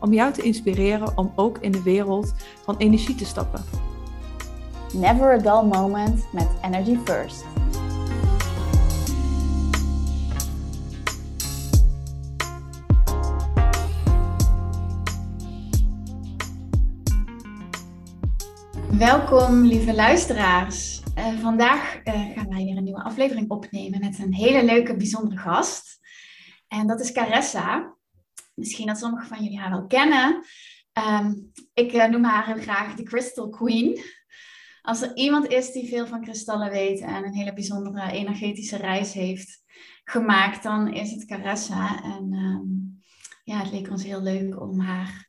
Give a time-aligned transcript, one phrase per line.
[0.00, 2.34] om jou te inspireren om ook in de wereld
[2.64, 3.64] van energie te stappen.
[4.92, 7.44] Never a dull moment met Energy First.
[18.98, 21.02] Welkom, lieve luisteraars.
[21.18, 25.40] Uh, vandaag uh, gaan wij weer een nieuwe aflevering opnemen met een hele leuke, bijzondere
[25.40, 25.98] gast.
[26.68, 27.96] En dat is Caressa.
[28.54, 30.44] Misschien dat sommigen van jullie haar wel kennen.
[31.20, 34.00] Um, ik uh, noem haar graag de Crystal Queen.
[34.82, 39.12] Als er iemand is die veel van kristallen weet en een hele bijzondere energetische reis
[39.12, 39.62] heeft
[40.04, 42.02] gemaakt, dan is het Caressa.
[42.02, 43.02] En um,
[43.44, 45.28] ja, het leek ons heel leuk om haar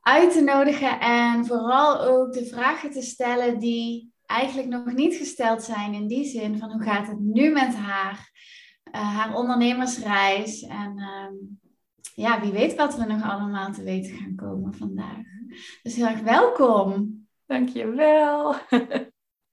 [0.00, 5.62] uit te nodigen en vooral ook de vragen te stellen die eigenlijk nog niet gesteld
[5.62, 8.30] zijn in die zin van hoe gaat het nu met haar,
[8.94, 11.60] uh, haar ondernemersreis en um,
[12.14, 15.22] ja, wie weet wat we nog allemaal te weten gaan komen vandaag.
[15.82, 17.26] Dus heel erg welkom.
[17.46, 18.54] Dankjewel.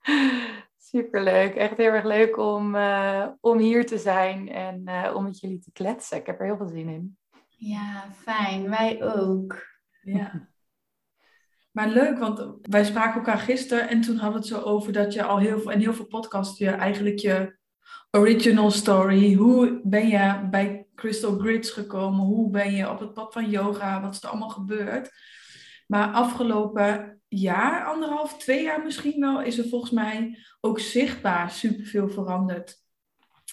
[0.91, 1.55] Superleuk.
[1.55, 5.59] Echt heel erg leuk om, uh, om hier te zijn en uh, om met jullie
[5.59, 6.17] te kletsen.
[6.17, 7.17] Ik heb er heel veel zin in.
[7.49, 8.69] Ja, fijn.
[8.69, 9.67] Wij ook.
[10.01, 10.49] Ja.
[11.71, 15.13] Maar leuk, want wij spraken elkaar gisteren en toen hadden we het zo over dat
[15.13, 17.59] je al heel veel, in heel veel podcasts je eigenlijk je
[18.11, 23.33] original story, hoe ben je bij Crystal Grids gekomen, hoe ben je op het pad
[23.33, 25.11] van yoga, wat is er allemaal gebeurd.
[25.87, 32.09] Maar afgelopen jaar, anderhalf, twee jaar misschien wel, is er volgens mij ook zichtbaar superveel
[32.09, 32.79] veranderd.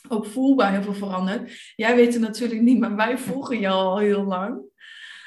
[0.08, 1.72] Ook voelbaar heel veel veranderd.
[1.76, 4.60] Jij weet het natuurlijk niet, maar wij volgen jou al heel lang.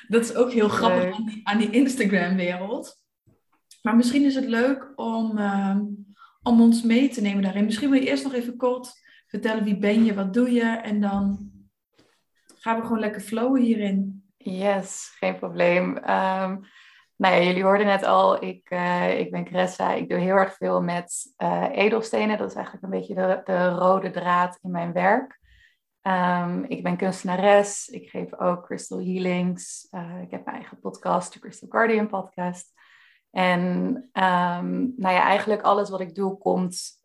[0.08, 3.00] Dat is ook heel grappig aan die, aan die Instagram-wereld.
[3.82, 5.78] Maar misschien is het leuk om, uh,
[6.44, 7.66] om ons mee te nemen daarin.
[7.66, 9.00] Misschien wil je eerst nog even kort
[9.32, 11.52] vertellen wie ben je, wat doe je en dan
[12.60, 14.26] gaan we gewoon lekker flowen hierin.
[14.38, 15.88] Yes, geen probleem.
[15.98, 16.60] Um,
[17.16, 19.94] nou ja, jullie hoorden net al, ik, uh, ik ben Cressa.
[19.94, 22.38] Ik doe heel erg veel met uh, edelstenen.
[22.38, 25.40] Dat is eigenlijk een beetje de, de rode draad in mijn werk.
[26.02, 27.88] Um, ik ben kunstenares.
[27.88, 29.88] Ik geef ook crystal healings.
[29.92, 32.74] Uh, ik heb mijn eigen podcast, de Crystal Guardian podcast.
[33.32, 33.62] En
[34.14, 37.02] um, nou ja, eigenlijk alles wat ik doe komt,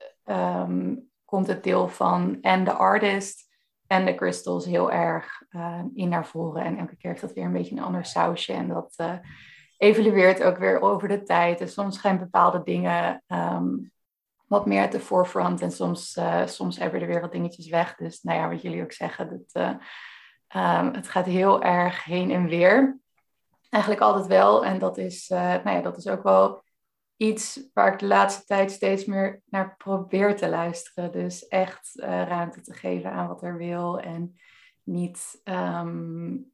[1.26, 3.44] komt het deel van en de artist
[3.86, 6.64] en de crystals heel erg uh, in naar voren.
[6.64, 8.52] En elke keer heeft dat weer een beetje een ander sausje.
[8.52, 9.12] En dat uh,
[9.76, 11.60] evolueert ook weer over de tijd.
[11.60, 13.92] En soms gaan bepaalde dingen um,
[14.46, 15.60] wat meer at de forefront.
[15.60, 17.94] En soms, uh, soms hebben er weer wat dingetjes weg.
[17.94, 19.78] Dus nou ja, wat jullie ook zeggen, dat,
[20.56, 22.98] um, het gaat heel erg heen en weer.
[23.70, 24.64] Eigenlijk altijd wel.
[24.64, 26.64] En dat is, nou ja, dat is ook wel
[27.16, 31.12] iets waar ik de laatste tijd steeds meer naar probeer te luisteren.
[31.12, 34.00] Dus echt uh, ruimte te geven aan wat er wil.
[34.00, 34.38] En
[34.82, 36.52] niet, um,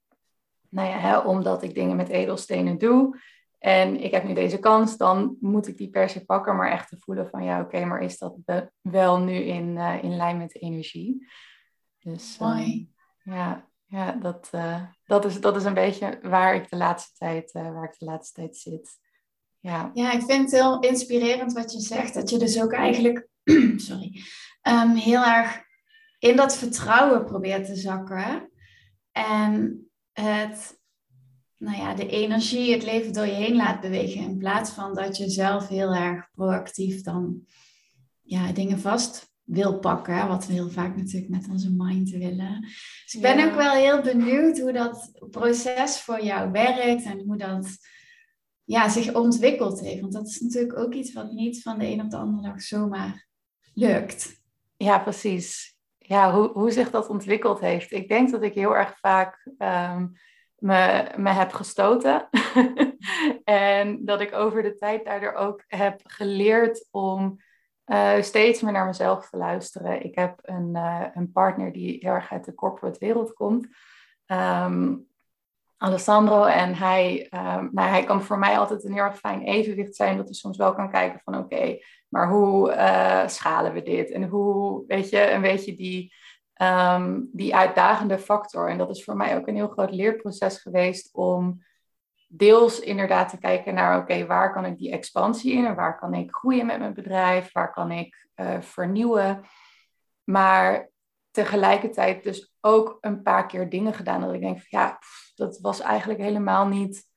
[0.69, 3.21] nou ja, hè, omdat ik dingen met edelstenen doe.
[3.59, 6.57] En ik heb nu deze kans, dan moet ik die per se pakken.
[6.57, 8.37] Maar echt te voelen van ja, oké, okay, maar is dat
[8.81, 11.27] wel nu in, uh, in lijn met de energie?
[11.99, 16.77] Dus um, ja, ja dat, uh, dat, is, dat is een beetje waar ik de
[16.77, 19.01] laatste tijd, waar ik de laatste tijd zit.
[19.63, 19.91] Ja.
[19.95, 22.15] ja, ik vind het heel inspirerend wat je zegt.
[22.15, 23.29] Dat je dus ook eigenlijk
[23.77, 24.23] sorry,
[24.69, 25.63] um, heel erg
[26.19, 28.51] in dat vertrouwen probeert te zakken.
[29.13, 30.81] En het,
[31.57, 34.21] nou ja, de energie, het leven door je heen laat bewegen.
[34.21, 37.45] In plaats van dat je zelf heel erg proactief dan
[38.23, 40.29] ja, dingen vast wil pakken.
[40.29, 42.61] Wat we heel vaak natuurlijk met onze mind willen.
[43.05, 43.47] Dus ik ben ja.
[43.47, 47.05] ook wel heel benieuwd hoe dat proces voor jou werkt.
[47.05, 47.79] En hoe dat
[48.65, 50.01] ja, zich ontwikkeld heeft.
[50.01, 52.63] Want dat is natuurlijk ook iets wat niet van de een op de andere dag
[52.63, 53.27] zomaar
[53.75, 54.41] lukt.
[54.77, 55.77] Ja, precies.
[55.99, 57.93] Ja, hoe, hoe zich dat ontwikkeld heeft.
[57.93, 60.13] Ik denk dat ik heel erg vaak um,
[60.57, 62.29] me, me heb gestoten.
[63.45, 67.41] en dat ik over de tijd daardoor ook heb geleerd om
[67.87, 70.05] uh, steeds meer naar mezelf te luisteren.
[70.05, 73.67] Ik heb een, uh, een partner die heel erg uit de corporate wereld komt.
[74.27, 75.07] Um,
[75.83, 76.45] Alessandro.
[76.45, 80.17] En hij, um, nou, hij kan voor mij altijd een heel erg fijn evenwicht zijn.
[80.17, 84.11] Dat hij soms wel kan kijken van oké, maar hoe uh, schalen we dit?
[84.11, 86.15] En hoe, weet je, een beetje die,
[86.63, 88.71] um, die uitdagende factor.
[88.71, 91.63] En dat is voor mij ook een heel groot leerproces geweest om
[92.29, 96.15] deels inderdaad te kijken naar, oké, waar kan ik die expansie in en waar kan
[96.15, 99.45] ik groeien met mijn bedrijf, waar kan ik uh, vernieuwen.
[100.25, 100.91] Maar
[101.31, 104.99] tegelijkertijd dus ook een paar keer dingen gedaan dat ik denk van ja,
[105.35, 107.11] dat was eigenlijk helemaal niet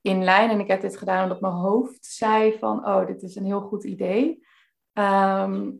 [0.00, 0.50] in lijn.
[0.50, 3.60] En ik heb dit gedaan omdat mijn hoofd zei van, oh, dit is een heel
[3.60, 4.46] goed idee.
[4.92, 5.70] Ehm,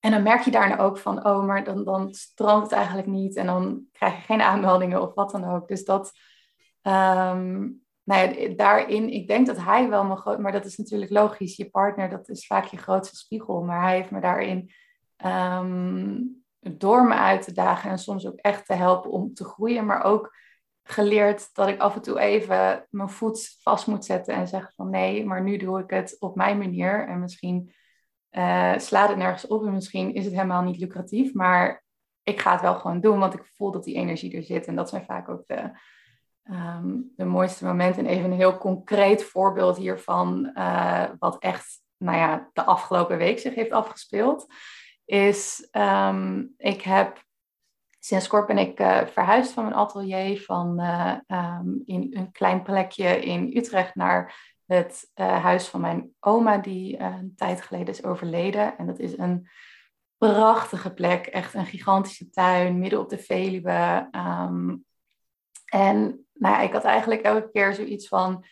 [0.00, 3.36] en dan merk je daarna ook van, oh, maar dan, dan strandt het eigenlijk niet.
[3.36, 5.68] En dan krijg je geen aanmeldingen of wat dan ook.
[5.68, 6.12] Dus dat,
[6.82, 11.10] um, nou ja, daarin, ik denk dat hij wel mijn groot, maar dat is natuurlijk
[11.10, 11.56] logisch.
[11.56, 13.62] Je partner, dat is vaak je grootste spiegel.
[13.62, 14.70] Maar hij heeft me daarin
[15.16, 16.20] ehm,
[16.60, 19.86] door me uit te dagen en soms ook echt te helpen om te groeien.
[19.86, 20.36] Maar ook
[20.84, 24.90] geleerd dat ik af en toe even mijn voet vast moet zetten en zeggen van
[24.90, 27.08] nee, maar nu doe ik het op mijn manier.
[27.08, 27.72] En misschien
[28.30, 31.34] uh, slaat het nergens op en misschien is het helemaal niet lucratief.
[31.34, 31.84] Maar
[32.22, 34.66] ik ga het wel gewoon doen, want ik voel dat die energie er zit.
[34.66, 35.72] En dat zijn vaak ook de,
[36.44, 38.06] Ehm, de mooiste momenten.
[38.06, 43.38] En even een heel concreet voorbeeld hiervan, uh, wat echt nou ja, de afgelopen week
[43.38, 44.46] zich heeft afgespeeld,
[45.04, 47.23] is um, ik heb
[48.04, 52.62] sinds kort ben ik uh, verhuisd van mijn atelier van uh, um, in een klein
[52.62, 58.78] plekje in Utrecht naar het huis van mijn oma, die een tijd geleden is overleden.
[58.78, 59.48] En dat is een
[60.18, 64.08] prachtige plek, echt een gigantische tuin midden op de Veluwe.
[64.12, 64.84] Um,
[65.64, 68.44] en nou ik had eigenlijk elke keer zoiets van,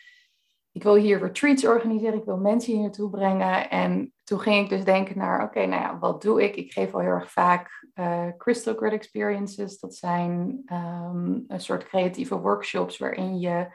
[0.71, 3.69] ik wil hier retreats organiseren, ik wil mensen hier naartoe brengen.
[3.69, 6.55] En toen ging ik dus denken naar, oké, nou ja, wat doe ik?
[6.55, 9.79] Ik geef al heel erg vaak uh, Crystal Grid Experiences.
[9.79, 13.67] Dat zijn um, een soort creatieve workshops waarin je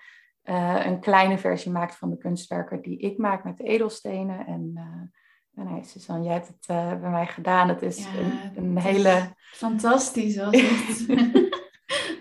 [0.44, 4.46] uh, een kleine versie maakt van de kunstwerken die ik maak met de edelstenen.
[4.46, 4.72] En
[5.54, 6.66] uh, nee, Suzanne, jij hebt het
[7.00, 7.68] bij mij gedaan.
[7.68, 9.34] Het is ja, een, een hele...
[9.38, 11.06] Fantastisch was het.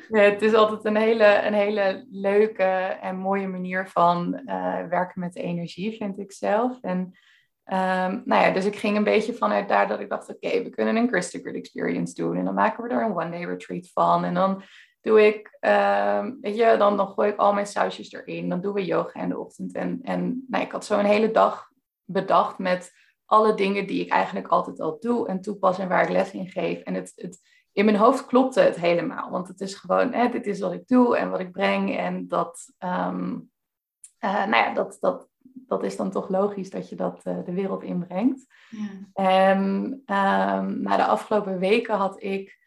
[0.32, 2.64] het is altijd een hele, een hele leuke
[3.02, 4.42] en mooie manier van
[4.90, 6.78] werken met energie, vind ik zelf.
[6.82, 7.18] En
[7.70, 10.70] um, nou ja, dus ik ging een beetje vanuit daar dat ik dacht, oké, we
[10.70, 12.38] kunnen een Crystal Grid Experience doen.
[12.38, 14.24] En dan maken we er een one-day retreat van.
[14.24, 14.64] En dan
[15.02, 18.50] doe ik, um, weet je, dan, dan gooi ik al mijn sausjes erin.
[18.50, 19.74] Dan doen we yoga in de ochtend.
[19.74, 21.70] En, en nou, ik had zo een hele dag
[22.06, 22.92] bedacht met
[23.26, 26.50] alle dingen die ik eigenlijk altijd al doe en toepas en waar ik les in
[26.50, 26.80] geef.
[26.80, 27.40] En het, het
[27.72, 29.30] in mijn hoofd klopte het helemaal.
[29.30, 31.98] Want het is gewoon, hè, dit is wat ik doe en wat ik breng.
[31.98, 33.52] En dat, um,
[34.20, 37.84] nou ja, dat, dat, dat is dan toch logisch dat je dat uh, de wereld
[37.84, 38.46] inbrengt.
[38.70, 38.88] Ja.
[39.14, 42.58] En um, na de afgelopen weken had ik,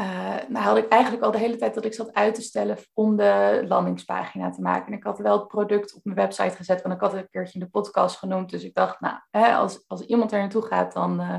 [0.00, 2.78] uh, nou had ik eigenlijk al de hele tijd dat ik zat uit te stellen
[2.94, 4.86] om de landingspagina te maken.
[4.86, 7.30] En ik had wel het product op mijn website gezet, want ik had het een
[7.30, 8.50] keertje in de podcast genoemd.
[8.50, 11.38] Dus ik dacht, nou, hè, als, als iemand er naartoe gaat, dan, uh,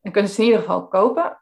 [0.00, 1.38] dan kunnen ze in ieder geval kopen.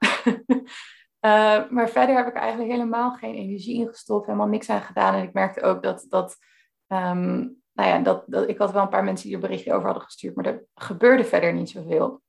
[1.75, 5.15] maar verder heb ik eigenlijk helemaal geen energie ingestopt, helemaal niks aan gedaan.
[5.15, 6.37] En ik merkte ook dat, dat,
[6.87, 9.85] um, nou ja, dat, dat ik had wel een paar mensen die er berichtje over
[9.85, 12.23] hadden gestuurd, maar er gebeurde verder niet zoveel.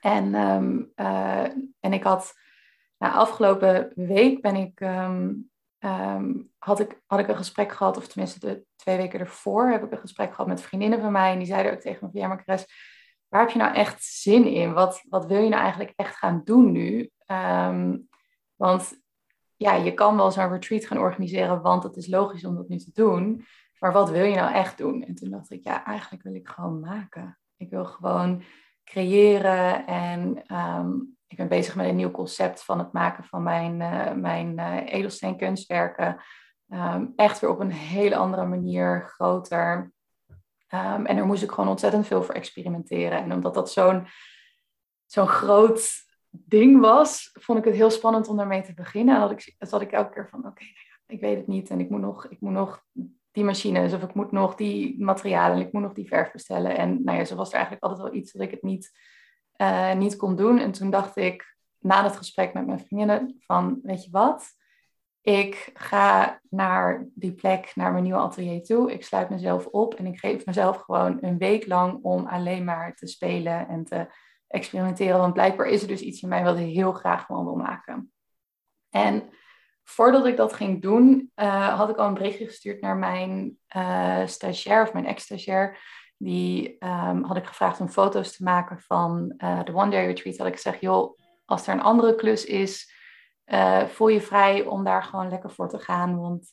[0.00, 1.44] En, um, uh,
[1.80, 2.34] en ik had,
[2.98, 5.50] nou, afgelopen week ben ik, um,
[6.58, 9.92] had ik, had ik een gesprek gehad, of tenminste de twee weken ervoor heb ik
[9.92, 11.32] een gesprek gehad met vriendinnen van mij.
[11.32, 12.66] En die zeiden ook tegen me van, ja, maar Chris,
[13.28, 14.72] waar heb je nou echt zin in?
[14.72, 17.10] Wat, wat wil je nou eigenlijk echt gaan doen nu?
[18.56, 19.02] Want
[19.56, 22.76] ja, je kan wel zo'n retreat gaan organiseren, want het is logisch om dat nu
[22.76, 23.44] te doen.
[23.78, 25.02] Maar wat wil je nou echt doen?
[25.04, 27.38] En toen dacht ik, ja, eigenlijk wil ik gewoon maken.
[27.56, 28.42] Ik wil gewoon
[28.84, 33.80] creëren en um, ik ben bezig met een nieuw concept van het maken van mijn,
[33.80, 36.22] uh, mijn uh, edelsteenkunstwerken.
[36.68, 39.92] Um, echt weer op een hele andere manier, groter.
[40.74, 43.18] Um, en daar moest ik gewoon ontzettend veel voor experimenteren.
[43.18, 44.06] En omdat dat zo'n
[45.06, 45.90] zo'n groot
[46.30, 49.14] ding was, vond ik het heel spannend om daarmee te beginnen.
[49.14, 50.74] En had ik, zat ik elke keer van, oké, nou
[51.06, 51.70] ik weet het niet.
[51.70, 52.84] En ik moet, nog, ik moet nog
[53.32, 56.76] die machines of ik moet nog die materialen en ik moet nog die verf bestellen.
[56.76, 58.90] En nou ja, zo was er eigenlijk altijd wel iets dat ik het niet,
[59.56, 60.58] uh, niet kon doen.
[60.58, 64.56] En toen dacht ik, na het gesprek met mijn vriendinnen, van weet je wat?
[65.20, 68.92] Ik ga naar die plek, naar mijn nieuwe atelier toe.
[68.92, 72.94] Ik sluit mezelf op en ik geef mezelf gewoon een week lang om alleen maar
[72.94, 74.06] te spelen en te
[74.46, 75.18] experimenteren.
[75.18, 78.12] Want blijkbaar is er dus iets in mij wat ik heel graag gewoon wil maken.
[78.90, 79.30] En
[79.90, 84.26] voordat ik dat ging doen, uh, had ik al een berichtje gestuurd naar mijn uh,
[84.26, 85.78] stagiair of mijn ex-stagiair.
[86.16, 90.36] Die um, had ik gevraagd om foto's te maken van uh, de One Day Retreat.
[90.36, 92.96] Had ik gezegd, joh, als er een andere klus is,
[93.86, 96.20] voel je vrij om daar gewoon lekker voor te gaan.
[96.20, 96.50] Want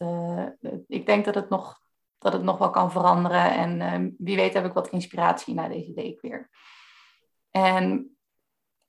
[0.88, 1.80] ik denk dat het, nog,
[2.18, 3.52] dat het nog wel kan veranderen.
[3.82, 6.50] En wie weet heb ik wat inspiratie na deze week weer.
[7.52, 8.18] En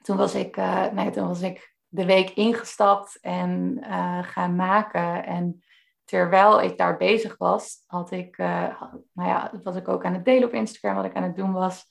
[0.02, 5.24] toen was ik, uh, toen was ik de week ingestapt en uh, gaan maken.
[5.24, 5.64] En
[6.04, 10.24] terwijl ik daar bezig was, had ik, uh, nou ja, was ik ook aan het
[10.24, 11.86] delen op Instagram wat ik aan het doen was.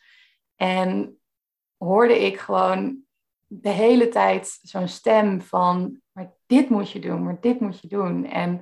[0.56, 1.20] En
[1.78, 2.98] hoorde ik gewoon
[3.48, 7.88] de hele tijd zo'n stem van, maar dit moet je doen, maar dit moet je
[7.88, 8.26] doen.
[8.26, 8.62] En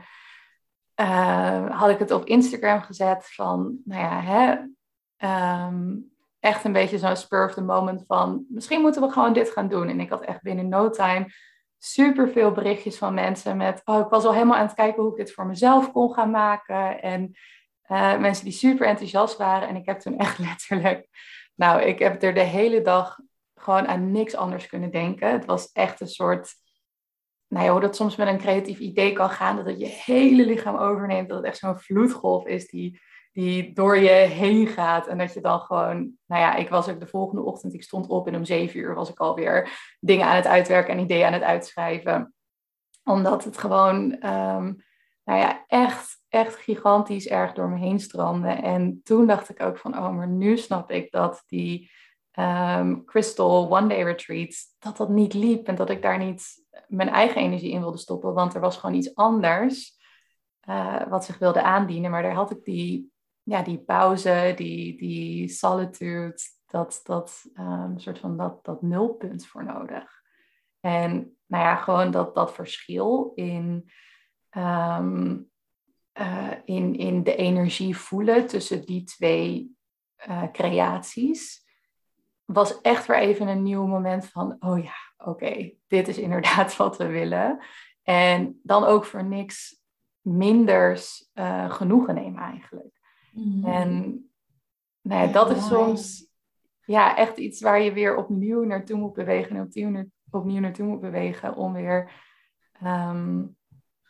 [1.01, 4.57] uh, had ik het op Instagram gezet van, nou ja, hè,
[5.67, 6.12] um,
[6.43, 9.67] echt een beetje zo'n spur of the moment van, misschien moeten we gewoon dit gaan
[9.67, 9.88] doen.
[9.89, 11.27] En ik had echt binnen no time
[11.77, 15.12] super veel berichtjes van mensen met, oh, ik was al helemaal aan het kijken hoe
[15.12, 17.01] ik dit voor mezelf kon gaan maken.
[17.01, 17.31] En
[17.88, 19.67] uh, mensen die super enthousiast waren.
[19.67, 21.07] En ik heb toen echt letterlijk,
[21.55, 23.19] nou, ik heb er de hele dag
[23.55, 25.31] gewoon aan niks anders kunnen denken.
[25.31, 26.53] Het was echt een soort,
[27.47, 30.45] nou ja, hoe dat soms met een creatief idee kan gaan, dat het je hele
[30.45, 33.01] lichaam overneemt, dat het echt zo'n vloedgolf is die,
[33.33, 35.07] die door je heen gaat.
[35.07, 38.07] En dat je dan gewoon, nou ja, ik was ook de volgende ochtend, ik stond
[38.07, 41.33] op en om zeven uur was ik alweer dingen aan het uitwerken en ideeën aan
[41.33, 42.33] het uitschrijven.
[43.03, 44.83] Omdat het gewoon, um,
[45.23, 48.49] nou ja, echt, echt gigantisch erg door me heen stroomde.
[48.49, 51.91] En toen dacht ik ook van, oh, maar nu snap ik dat die
[52.39, 57.09] um, Crystal One Day Retreat, dat dat niet liep en dat ik daar niet mijn
[57.09, 60.01] eigen energie in wilde stoppen, want er was gewoon iets anders
[60.69, 62.11] uh, wat zich wilde aandienen.
[62.11, 63.12] Maar daar had ik die,
[63.43, 69.63] ja, die pauze, die, die solitude, dat, dat um, soort van dat, dat nulpunt voor
[69.63, 70.21] nodig.
[70.79, 73.91] En nou ja, gewoon dat, dat verschil in,
[74.57, 75.50] um,
[76.19, 79.75] uh, in, in de energie voelen tussen die twee
[80.27, 81.62] uh, creaties
[82.45, 86.97] was echt weer even een nieuw moment van, oh ja, oké, dit is inderdaad wat
[86.97, 87.63] we willen.
[88.03, 89.81] En dan ook voor niks
[90.21, 92.92] minders uh, genoegen nemen eigenlijk.
[93.33, 93.65] Mm.
[93.65, 94.23] En
[95.01, 96.27] nou ja, dat is soms
[96.85, 101.01] ja, echt iets waar je weer opnieuw naartoe moet bewegen en opnieuw, opnieuw naartoe moet
[101.01, 102.11] bewegen om weer
[102.83, 103.55] um,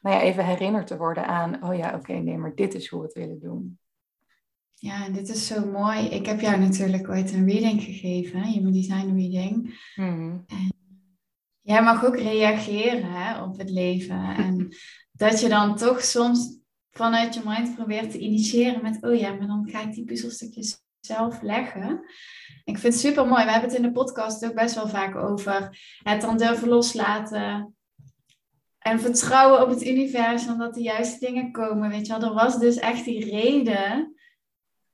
[0.01, 2.99] nou ja, even herinnerd te worden aan, oh ja, oké, nee, maar dit is hoe
[2.99, 3.77] we het willen doen.
[4.73, 5.99] Ja, dit is zo mooi.
[5.99, 9.79] Ik heb jou natuurlijk ooit een reading gegeven, je design reading.
[9.95, 10.43] Mm.
[10.47, 10.73] En
[11.61, 14.35] jij mag ook reageren hè, op het leven.
[14.35, 14.75] En
[15.11, 16.59] dat je dan toch soms
[16.93, 20.81] vanuit je mind probeert te initiëren met, oh ja, maar dan ga ik die puzzelstukjes
[20.99, 22.01] zelf leggen.
[22.63, 23.43] Ik vind het super mooi.
[23.43, 27.75] We hebben het in de podcast ook best wel vaak over het dan durven loslaten.
[28.79, 31.89] En vertrouwen op het universum, dat de juiste dingen komen.
[31.89, 34.15] Weet je wel, er was dus echt die reden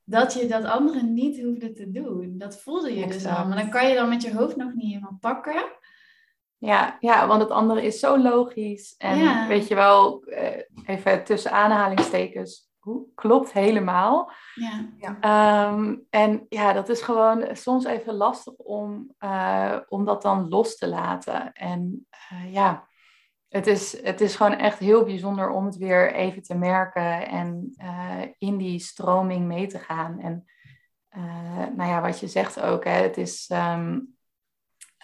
[0.04, 2.38] dat je dat andere niet hoefde te doen.
[2.38, 3.46] Dat voelde je dus al.
[3.46, 5.64] Maar dan kan je dan met je hoofd nog niet helemaal pakken.
[6.60, 8.94] Ja, ja, want het andere is zo logisch.
[8.98, 12.70] En weet je wel, eh, even tussen aanhalingstekens,
[13.14, 14.32] klopt helemaal.
[14.54, 14.88] Ja.
[14.98, 15.68] ja.
[15.68, 20.76] Um, en ja, dat is gewoon soms even lastig om, uh, om dat dan los
[20.76, 21.52] te laten.
[21.52, 22.88] En uh, ja,
[23.48, 27.74] het is, het is gewoon echt heel bijzonder om het weer even te merken en
[27.82, 30.18] uh, in die stroming mee te gaan.
[30.18, 30.44] En
[31.16, 34.18] uh, nou ja, wat je zegt ook, hè, het is, um,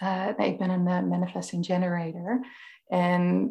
[0.03, 2.45] uh, nee, ik ben een manifesting generator.
[2.87, 3.47] En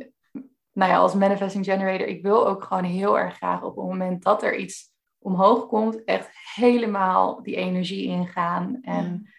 [0.73, 4.23] nou ja, als manifesting generator, ik wil ook gewoon heel erg graag op het moment
[4.23, 8.79] dat er iets omhoog komt, echt helemaal die energie ingaan.
[8.83, 9.31] En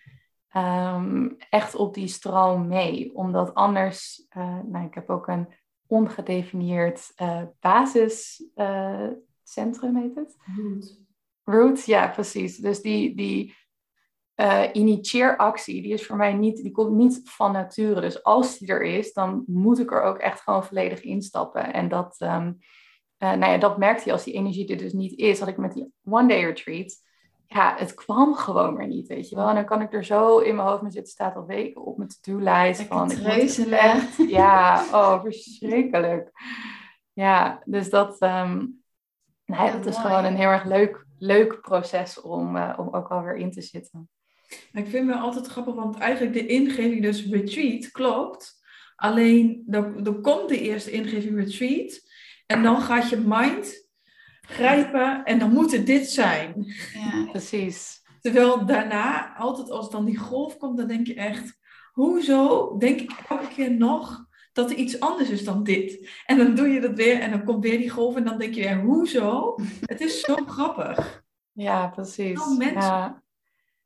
[0.55, 3.15] um, echt op die stroom mee.
[3.15, 5.47] Omdat anders, uh, nou, ik heb ook een
[5.87, 7.13] ongedefinieerd
[7.59, 10.35] basiscentrum, heet het?
[10.55, 10.99] Root.
[11.43, 12.57] Root, ja, precies.
[12.57, 13.55] Dus die, die
[14.73, 18.01] initieeractie, die is voor mij niet, die komt niet van nature.
[18.01, 21.73] Dus als die er is, dan moet ik er ook echt gewoon volledig instappen.
[21.73, 22.57] En dat, um,
[23.17, 25.39] nou ja, dat merkte je als die energie er dus niet is.
[25.39, 27.05] Had ik met die one day retreat
[27.47, 29.49] ja, het kwam gewoon maar niet, weet je wel.
[29.49, 31.97] En dan kan ik er zo in mijn hoofd mee zitten, staat al weken op
[31.97, 32.81] mijn to-do-lijst.
[32.81, 33.17] Van, ik
[33.71, 36.31] echt, ja, oh, verschrikkelijk.
[37.13, 38.83] Ja, dus dat, um,
[39.45, 43.35] nee, dat is gewoon een heel erg leuk, leuk proces om, uh, om ook alweer
[43.35, 44.09] in te zitten.
[44.73, 48.55] Ik vind het altijd grappig, want eigenlijk de ingeving dus retreat klopt.
[48.95, 52.01] Alleen, dan, dan komt de eerste ingeving retreat.
[52.45, 53.87] En dan gaat je mind
[54.41, 56.73] grijpen en dan moet het dit zijn.
[56.93, 58.01] Ja, precies.
[58.21, 61.57] Terwijl daarna, altijd als dan die golf komt, dan denk je echt,
[61.91, 66.09] hoezo denk ik elke keer nog dat er iets anders is dan dit?
[66.25, 68.53] En dan doe je dat weer en dan komt weer die golf en dan denk
[68.53, 69.55] je weer, hoezo?
[69.81, 71.25] Het is zo grappig.
[71.51, 72.41] Ja, precies.
[72.59, 73.23] Ja.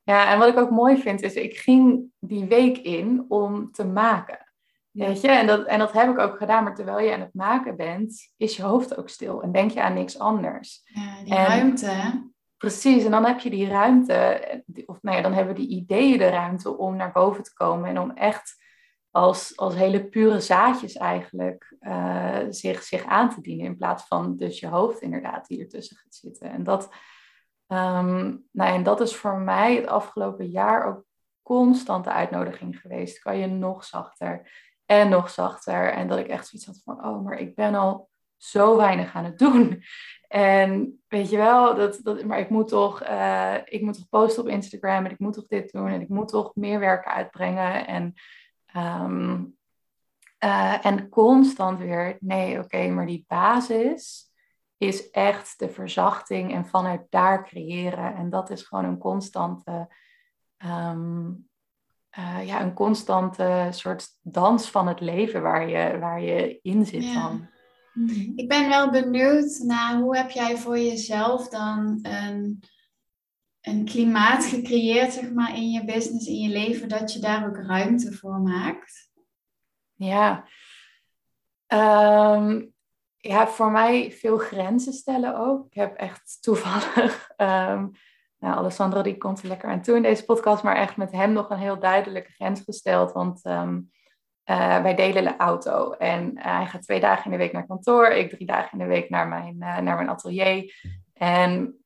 [0.02, 3.86] Ja, en wat ik ook mooi vind is, ik ging die week in om te
[3.86, 4.52] maken.
[4.90, 7.34] Weet je, en dat, en dat heb ik ook gedaan, maar terwijl je aan het
[7.34, 10.82] maken bent, is je hoofd ook stil en denk je aan niks anders.
[10.84, 12.30] Ja, die ruimte.
[12.56, 14.40] Precies, en dan heb je die ruimte,
[14.86, 17.98] of nou ja, dan hebben die ideeën de ruimte om naar boven te komen en
[17.98, 18.54] om echt
[19.10, 23.66] als, als hele pure zaadjes eigenlijk uh, zich, zich aan te dienen.
[23.66, 26.50] In plaats van dus je hoofd inderdaad die ertussen gaat zitten.
[26.50, 26.88] En dat,
[27.72, 31.04] um, nou, en dat is voor mij het afgelopen jaar ook
[31.42, 33.18] constante uitnodiging geweest.
[33.18, 34.50] Kan je nog zachter
[34.86, 35.92] en nog zachter.
[35.92, 39.24] En dat ik echt zoiets had van, oh, maar ik ben al zo weinig aan
[39.24, 39.68] het doen.
[40.32, 44.42] En weet je wel, dat, dat, maar ik moet, toch, uh, ik moet toch posten
[44.42, 47.86] op Instagram en ik moet toch dit doen en ik moet toch meer werken uitbrengen.
[47.86, 48.14] En,
[48.76, 49.56] um,
[50.44, 54.31] uh, en constant weer, nee, oké, maar die basis
[54.82, 58.14] is echt de verzachting en vanuit daar creëren.
[58.14, 59.88] En dat is gewoon een constante,
[60.64, 61.48] um,
[62.18, 67.04] uh, ja, een constante soort dans van het leven waar je, waar je in zit
[67.04, 67.22] Ja.
[67.22, 67.48] dan.
[67.94, 68.32] Mhm.
[68.36, 72.62] Ik ben wel benieuwd naar hoe heb jij voor jezelf dan een,
[73.60, 77.56] een klimaat gecreëerd, zeg maar, in je business, in je leven, dat je daar ook
[77.56, 79.10] ruimte voor maakt?
[79.94, 80.44] Ja.
[81.66, 82.62] Ehm,
[83.22, 85.66] ja, voor mij veel grenzen stellen ook.
[85.66, 87.86] Ik heb echt toevallig, ehm,
[88.38, 91.32] nou, Alessandro die komt er lekker aan toe in deze podcast, maar echt met hem
[91.32, 93.12] nog een heel duidelijke grens gesteld.
[93.12, 93.80] Want ehm,
[94.44, 97.66] eh, wij delen de auto en eh, hij gaat twee dagen in de week naar
[97.66, 100.74] kantoor, ik drie dagen in de week naar mijn, eh, naar mijn atelier.
[101.14, 101.84] En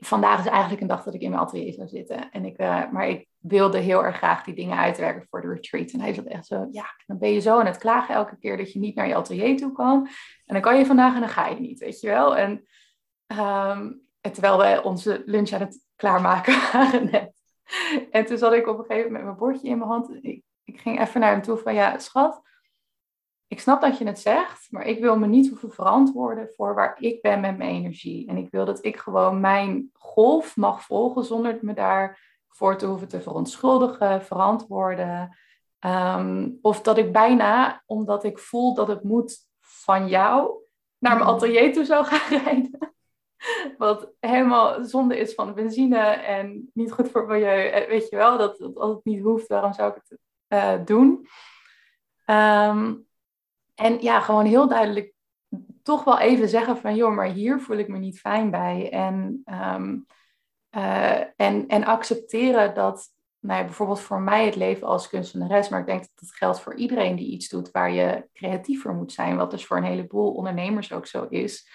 [0.00, 2.30] vandaag is eigenlijk een dag dat ik in mijn atelier zou zitten.
[2.30, 2.58] En ik,
[2.92, 5.90] maar ik wilde heel erg graag die dingen uitwerken voor de retreat.
[5.90, 8.56] En hij zat echt zo, ja, dan ben je zo aan het klagen elke keer
[8.56, 10.06] dat je niet naar je atelier toe kan.
[10.44, 12.36] En dan kan je vandaag en dan ga je niet, weet je wel.
[12.36, 12.66] En,
[13.26, 17.42] ehm, terwijl we onze lunch aan het klaarmaken waren net.
[18.10, 20.24] En toen zat ik op een gegeven moment met mijn bordje in mijn hand.
[20.24, 22.42] Ik, ik ging even naar hem toe van, ja, schat,
[23.52, 26.96] ik snap dat je het zegt, maar ik wil me niet hoeven verantwoorden voor waar
[26.98, 28.28] ik ben met mijn energie.
[28.28, 31.74] En ik wil dat ik gewoon mijn golf mag volgen zonder me
[32.52, 35.36] daarvoor te hoeven te verontschuldigen, verantwoorden.
[35.78, 40.52] Ehm, of dat ik bijna, omdat ik voel dat het moet van jou,
[40.98, 42.94] naar mijn atelier toe zou gaan rijden.
[43.78, 47.68] Wat helemaal zonde is van de benzine en niet goed voor het milieu.
[47.68, 50.84] Eh, Weet je wel, dat, dat als het niet hoeft, waarom zou ik het eh,
[50.84, 51.26] doen?
[52.24, 52.94] Ehm,
[53.74, 55.14] en ja, gewoon heel duidelijk
[55.82, 58.90] toch wel even zeggen van, joh, maar hier voel ik me niet fijn bij.
[58.90, 59.98] En, ehm,
[60.72, 63.08] eh, en, en accepteren dat,
[63.38, 66.74] nou bijvoorbeeld voor mij het leven als kunstenares, maar ik denk dat dat geldt voor
[66.74, 70.92] iedereen die iets doet waar je creatiever moet zijn, wat dus voor een heleboel ondernemers
[70.92, 71.70] ook zo is,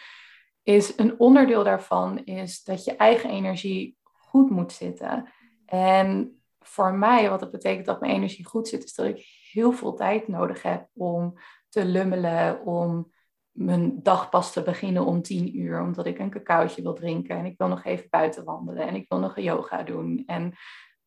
[0.64, 5.30] is een onderdeel daarvan is dat je eigen energie goed moet zitten.
[5.66, 9.72] En voor mij, wat het betekent dat mijn energie goed zit, is dat ik heel
[9.72, 11.34] veel tijd nodig heb om
[11.70, 13.12] te lummelen, om
[13.58, 17.46] mijn dag pas te beginnen om tien uur, omdat ik een cacaotje wil drinken en
[17.46, 20.24] ik wil nog even buiten wandelen en ik wil nog een yoga doen.
[20.26, 20.54] En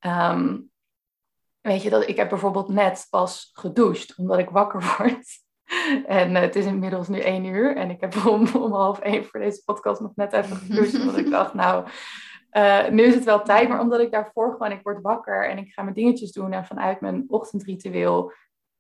[0.07, 0.71] um,
[1.61, 5.27] weet je, dat ik heb bijvoorbeeld net pas gedoucht, omdat ik wakker word.
[6.07, 9.25] En uh, het is inmiddels nu één uur en ik heb om, om half één
[9.25, 11.87] voor deze podcast nog net even gedoucht, omdat ik dacht, nou,
[12.53, 15.59] uh, nu is het wel tijd, maar omdat ik daarvoor gewoon, ik word wakker en
[15.59, 18.33] ik ga mijn dingetjes doen en vanuit mijn ochtendritueel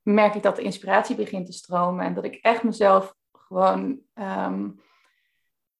[0.02, 3.14] merk ik dat de inspiratie begint te stromen en dat ik echt mezelf
[3.50, 4.80] gewoon, um,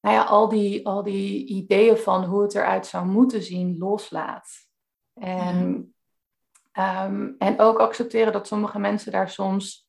[0.00, 4.48] nou ja, al die, al die ideeën van hoe het eruit zou moeten zien loslaat.
[5.14, 5.94] En,
[6.72, 7.06] ja.
[7.06, 9.88] um, en ook accepteren dat sommige mensen daar soms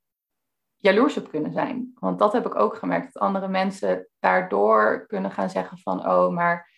[0.77, 1.91] jaloers op kunnen zijn.
[1.99, 6.33] Want dat heb ik ook gemerkt, dat andere mensen daardoor kunnen gaan zeggen van, oh,
[6.33, 6.69] maar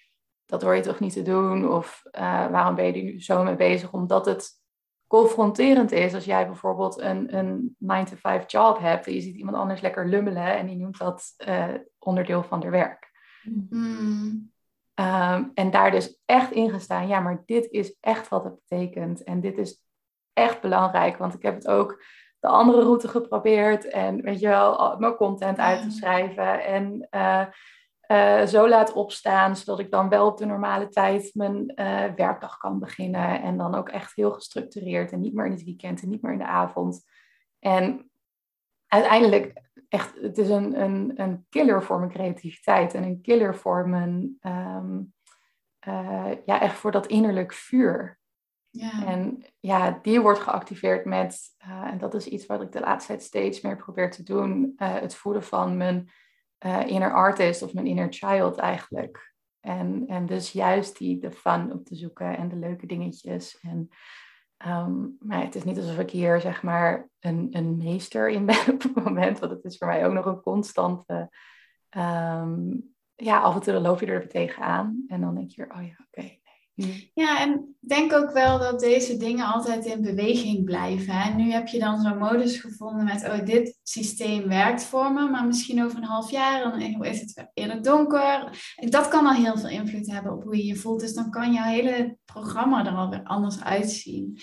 [0.46, 1.72] dat hoor je toch niet te doen?
[1.72, 3.94] Of uh, waarom ben je er nu zo mee bezig?
[3.94, 4.63] Omdat het
[5.20, 9.82] confronterend is als jij bijvoorbeeld een, een 9-to-5 job hebt en je ziet iemand anders
[9.82, 13.12] lekker lummelen en die noemt dat uh, onderdeel van haar werk.
[13.44, 14.52] Mm.
[14.96, 19.24] Um, en daar dus echt in gestaan, ja, maar dit is echt wat het betekent
[19.24, 19.84] en dit is
[20.34, 22.04] echt belangrijk, want ik heb het ook
[22.40, 27.46] de andere route geprobeerd en weet je wel, mijn content uit te schrijven en uh,
[28.08, 32.58] uh, zo laat opstaan, zodat ik dan wel op de normale tijd mijn uh, werkdag
[32.58, 33.42] kan beginnen.
[33.42, 36.32] En dan ook echt heel gestructureerd en niet meer in het weekend en niet meer
[36.32, 37.04] in de avond.
[37.60, 38.12] En
[38.88, 43.90] uiteindelijk, echt, het is een, een, een killer voor mijn creativiteit en een killer voor
[43.90, 45.14] mijn, um,
[45.88, 48.20] uh, ja, echt voor dat innerlijk vuur.
[48.70, 49.06] Ja.
[49.06, 53.24] En ja, die wordt geactiveerd met, en dat is iets wat ik de laatste tijd
[53.24, 56.10] steeds meer probeer te doen, het voeden van mijn
[56.66, 59.34] uh, inner artist of mijn inner child eigenlijk.
[59.60, 63.60] En, en dus juist die de fun op te zoeken en de leuke dingetjes.
[63.62, 63.90] En,
[64.68, 68.74] um, maar het is niet alsof ik hier zeg maar een, een meester in ben
[68.74, 69.40] op het moment.
[69.40, 71.30] Want het is voor mij ook nog een constante...
[71.98, 75.04] Um, ja, af en toe loop je er tegenaan.
[75.08, 76.42] En dan denk je, oh ja, oké.
[77.14, 81.14] Ja, en ik denk ook wel dat deze dingen altijd in beweging blijven.
[81.14, 85.30] En nu heb je dan zo'n modus gevonden met, oh, dit systeem werkt voor me,
[85.30, 88.60] maar misschien over een half jaar dan is het eerder donker.
[88.76, 91.00] En dat kan al heel veel invloed hebben op hoe je je voelt.
[91.00, 94.40] Dus dan kan jouw hele programma er alweer anders uitzien.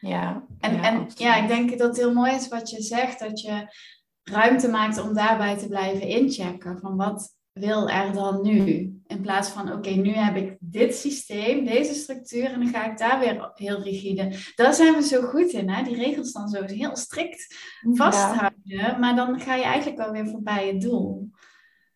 [0.00, 3.18] Ja, en ja, en, ja, ik denk dat het heel mooi is wat je zegt,
[3.18, 3.74] dat je
[4.22, 6.78] ruimte maakt om daarbij te blijven inchecken.
[6.78, 8.94] Van wat wil er dan nu?
[9.06, 12.98] In plaats van, oké, nu heb ik dit systeem, deze structuur en dan ga ik
[12.98, 14.32] daar weer heel rigide.
[14.54, 15.82] Daar zijn we zo goed in, hè?
[15.82, 19.00] die regels dan zo heel strikt vasthouden.
[19.00, 21.30] Maar dan ga je eigenlijk alweer voorbij het doel.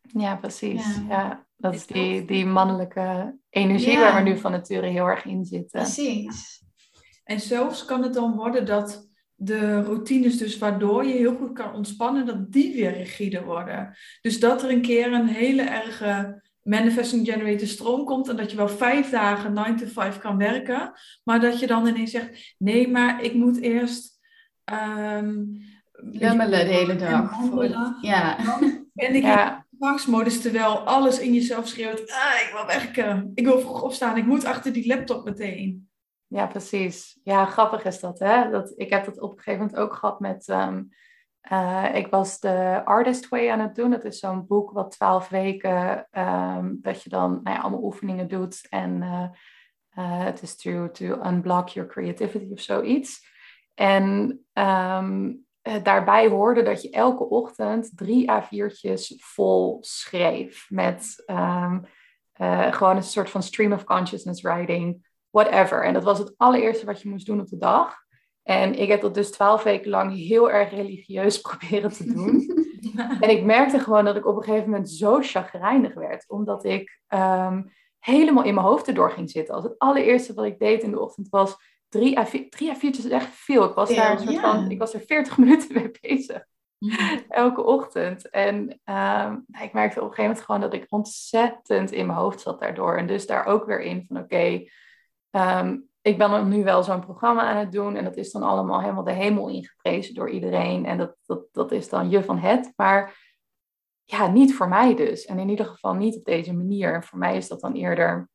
[0.02, 0.98] Ja, precies.
[1.08, 1.46] Ja.
[1.56, 5.80] dat is die, die mannelijke energie waar we nu van nature heel erg in zitten.
[5.80, 6.62] Precies.
[7.24, 9.08] En zelfs kan het dan worden dat
[9.44, 13.96] de routines, dus waardoor je heel goed kan ontspannen, dat die weer rigide worden.
[14.20, 18.56] Dus dat er een keer een hele erge manifesting generator stroom komt en dat je
[18.56, 20.92] wel vijf dagen 9 to 5 kan werken,
[21.24, 24.18] maar dat je dan ineens zegt, nee, maar ik moet eerst
[24.72, 25.62] um,
[25.94, 27.30] lummelen de hele dag.
[28.00, 28.38] Ja.
[28.94, 29.66] En ik ja.
[29.78, 34.26] in terwijl alles in jezelf schreeuwt, ah, ik wil werken, ik wil vroeg opstaan, ik
[34.26, 35.88] moet achter die laptop meteen.
[36.34, 37.18] Ja, precies.
[37.24, 38.50] Ja, grappig is dat, hè?
[38.50, 40.48] Dat, ik heb dat op een gegeven moment ook gehad met...
[40.48, 40.82] Ehm,
[41.40, 43.90] eh, ik was de Artist Way aan het doen.
[43.90, 46.08] Dat is zo'n boek wat twaalf weken...
[46.12, 48.66] Um, dat je dan nou ja, allemaal oefeningen doet.
[48.68, 53.26] En uh, het is to, to unblock your creativity of zoiets.
[53.74, 54.04] En
[54.52, 55.44] um,
[55.82, 60.66] daarbij hoorde dat je elke ochtend drie A4'tjes vol schreef.
[60.68, 61.22] Met
[62.70, 65.84] gewoon een soort van stream of consciousness writing whatever.
[65.84, 67.94] En dat was het allereerste wat je moest doen op de dag.
[68.42, 72.48] En ik heb dat dus twaalf weken lang heel erg religieus proberen te doen.
[73.20, 77.00] en ik merkte gewoon dat ik op een gegeven moment zo chagrijnig werd, omdat ik
[77.06, 77.62] ehm,
[77.98, 79.54] helemaal in mijn hoofd erdoor ging zitten.
[79.54, 81.56] Als het allereerste wat ik deed in de ochtend was
[81.88, 83.64] drie à vier, drie à viertjes is echt veel.
[83.64, 86.44] Ik was daar een soort van, ik was er veertig minuten mee bezig.
[86.78, 86.90] Mm.
[87.28, 88.30] Elke ochtend.
[88.30, 92.40] En ehm, ik merkte op een gegeven moment gewoon dat ik ontzettend in mijn hoofd
[92.40, 92.96] zat daardoor.
[92.96, 94.64] En dus daar ook weer in van oké,
[95.34, 98.80] Ehm, ik ben nu wel zo'n programma aan het doen en dat is dan allemaal
[98.80, 100.86] helemaal de hemel ingeprezen door iedereen.
[100.86, 102.72] En dat, dat, dat is dan je van het.
[102.76, 103.22] Maar
[104.04, 105.24] ja, niet voor mij dus.
[105.24, 106.94] En in ieder geval niet op deze manier.
[106.94, 108.28] En voor mij is dat dan eerder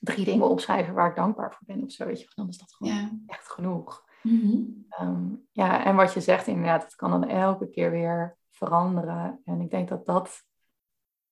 [0.00, 2.06] drie dingen opschrijven waar ik dankbaar voor ben of zo.
[2.06, 4.04] Weet je, dan is dat gewoon echt genoeg.
[4.22, 4.62] Mhm.
[4.88, 9.40] Ehm, ja, en wat je zegt inderdaad, het kan dan elke keer weer veranderen.
[9.44, 10.42] En ik denk dat dat,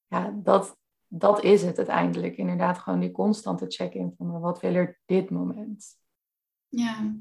[0.07, 0.77] ja, dat
[1.15, 2.37] dat is het uiteindelijk.
[2.37, 5.87] Inderdaad, gewoon die constante check-in van wat wil er dit moment.
[6.69, 7.15] Ja.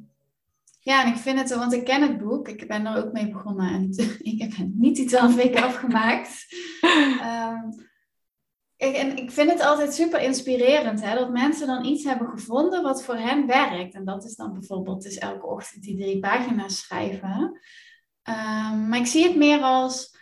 [0.79, 3.31] Ja, en ik vind het, want ik ken het boek, ik ben er ook mee
[3.31, 3.89] begonnen en
[4.33, 6.45] ik heb niet die twaalf weken afgemaakt.
[7.29, 7.89] um,
[8.77, 13.03] en ik vind het altijd super inspirerend, hè, dat mensen dan iets hebben gevonden wat
[13.03, 13.93] voor hen werkt.
[13.93, 17.59] En dat is dan bijvoorbeeld dus elke ochtend die drie pagina's schrijven.
[18.29, 20.17] Um, maar ik zie het meer als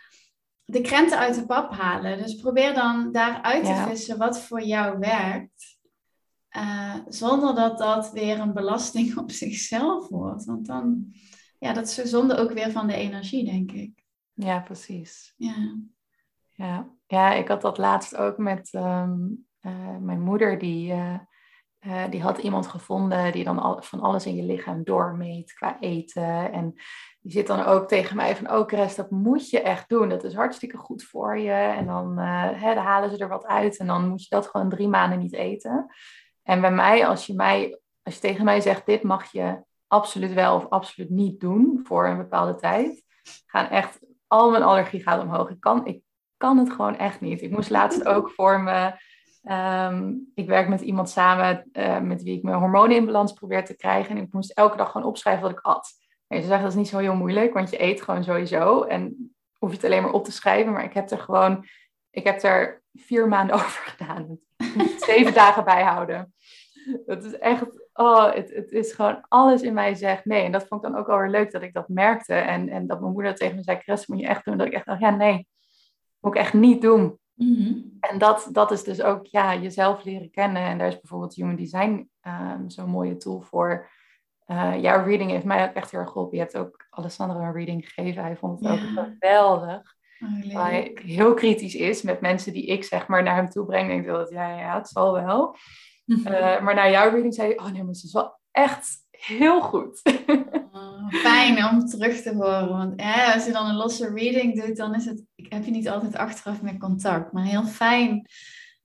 [0.70, 2.18] de krenten uit de pap halen.
[2.18, 5.78] Dus probeer dan daaruit te vissen wat voor jou werkt.
[6.56, 10.44] Uh, zonder dat dat weer een belasting op zichzelf wordt.
[10.44, 11.14] Want dan,
[11.58, 14.04] ja, dat is zonde ook weer van de energie, denk ik.
[14.32, 15.34] Ja, precies.
[15.36, 15.76] Ja.
[16.48, 19.18] Ja, ja ik had dat laatst ook met ehm,
[19.60, 21.18] eh, mijn moeder, die, uh,
[22.10, 26.52] die had iemand gevonden die dan al, van alles in je lichaam doormeet qua eten
[26.52, 26.74] en
[27.20, 30.08] die zit dan ook tegen mij van, oh Chris, dat moet je echt doen.
[30.08, 31.50] Dat is hartstikke goed voor je.
[31.50, 34.46] En dan, uh, hè, dan halen ze er wat uit en dan moet je dat
[34.46, 35.94] gewoon drie maanden niet eten.
[36.42, 40.32] En bij mij, als je, mij, als je tegen mij zegt, dit mag je absoluut
[40.32, 43.04] wel of absoluut niet doen voor een bepaalde tijd,
[43.46, 45.50] gaan echt, al mijn allergie gaat omhoog.
[45.50, 46.02] Ik kan, ik
[46.36, 47.42] kan het gewoon echt niet.
[47.42, 48.92] Ik moest laatst ook voor me,
[49.42, 53.64] ehm, ik werk met iemand samen uh, met wie ik mijn hormonen in balans probeer
[53.64, 54.16] te krijgen.
[54.16, 55.92] En ik moest elke dag gewoon opschrijven wat ik at.
[56.26, 58.82] En ze zegt dat is niet zo heel moeilijk, want je eet gewoon sowieso.
[58.82, 60.72] En hoef je het alleen maar op te schrijven.
[60.72, 61.64] Maar ik heb er gewoon,
[62.10, 64.38] ik heb er vier maanden over gedaan.
[64.98, 66.34] Zeven dagen bijhouden.
[67.06, 70.44] Dat is echt, oh, het, het is gewoon alles in mij zegt nee.
[70.44, 72.34] En dat vond ik dan ook wel weer leuk dat ik dat merkte.
[72.34, 74.56] En, en dat mijn moeder tegen me zei, Chris, moet je echt doen.
[74.58, 75.46] Dat ik echt dacht, ja nee,
[76.20, 77.18] moet ik echt niet doen.
[77.40, 77.72] Mhm.
[78.00, 80.62] En dat, dat is dus ook ja, jezelf leren kennen.
[80.62, 83.90] En daar is bijvoorbeeld Human Design um, zo'n mooie tool voor.
[84.46, 86.36] Uh, jouw reading heeft mij ook echt heel erg geholpen.
[86.36, 88.22] Je hebt ook Alessandro een reading gegeven.
[88.22, 89.94] Hij vond het ook geweldig.
[90.20, 93.88] Oh, hij heel kritisch is met mensen die ik zeg maar naar hem toe breng.
[93.88, 95.56] Denk dat ja, ja, het zal wel.
[96.06, 99.60] Uh, maar na jouw reading zei hij, oh nee, maar het is wel echt heel
[99.60, 100.02] goed.
[101.08, 102.68] Fijn om terug te horen.
[102.68, 105.88] Want ja, als je dan een losse reading doet, dan is het, heb je niet
[105.88, 107.32] altijd achteraf meer contact.
[107.32, 108.26] Maar heel fijn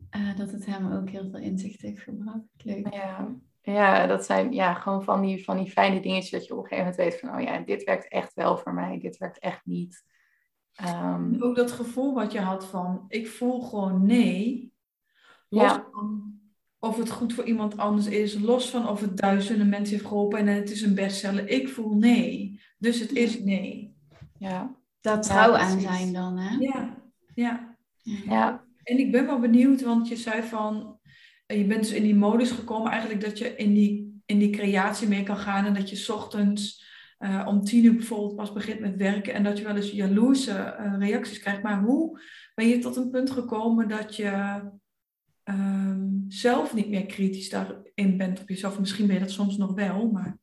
[0.10, 2.40] eh, dat het hem ook heel veel inzicht heeft gebracht.
[2.58, 2.94] Leuk.
[2.94, 3.36] Ja.
[3.62, 6.68] Ja, dat zijn ja, gewoon van die, van die fijne dingetjes dat je op een
[6.68, 9.66] gegeven moment weet van, oh ja, dit werkt echt wel voor mij, dit werkt echt
[9.66, 10.04] niet.
[10.88, 14.74] Um, ook dat gevoel wat je had van, ik voel gewoon nee,
[15.50, 15.88] los Ja.
[15.92, 16.35] van
[16.86, 20.40] of het goed voor iemand anders is, los van of het duizenden mensen heeft geholpen
[20.40, 21.50] en het is een bestseller.
[21.50, 23.96] Ik voel nee, dus het is nee.
[24.38, 26.58] ja, Dat trouw Ja, aan zijn dan, hè?
[26.60, 27.04] Ja,
[27.36, 27.78] ja.
[28.26, 31.00] ja, En ik ben wel benieuwd, want je zei van,
[31.46, 34.50] eh, je bent dus in die modus gekomen eigenlijk dat je in die, in die
[34.50, 36.84] creatie mee kan gaan en dat je 's ochtends
[37.18, 40.52] eh, om tien uur bijvoorbeeld pas begint met werken en dat je wel eens jaloerse
[40.52, 41.64] eh, reacties krijgt.
[41.64, 42.20] Maar hoe
[42.56, 44.62] ben je tot een punt gekomen dat je
[45.46, 48.80] ehm, zelf niet meer kritisch daarin bent op jezelf?
[48.80, 50.38] Misschien ben je dat soms nog wel, maar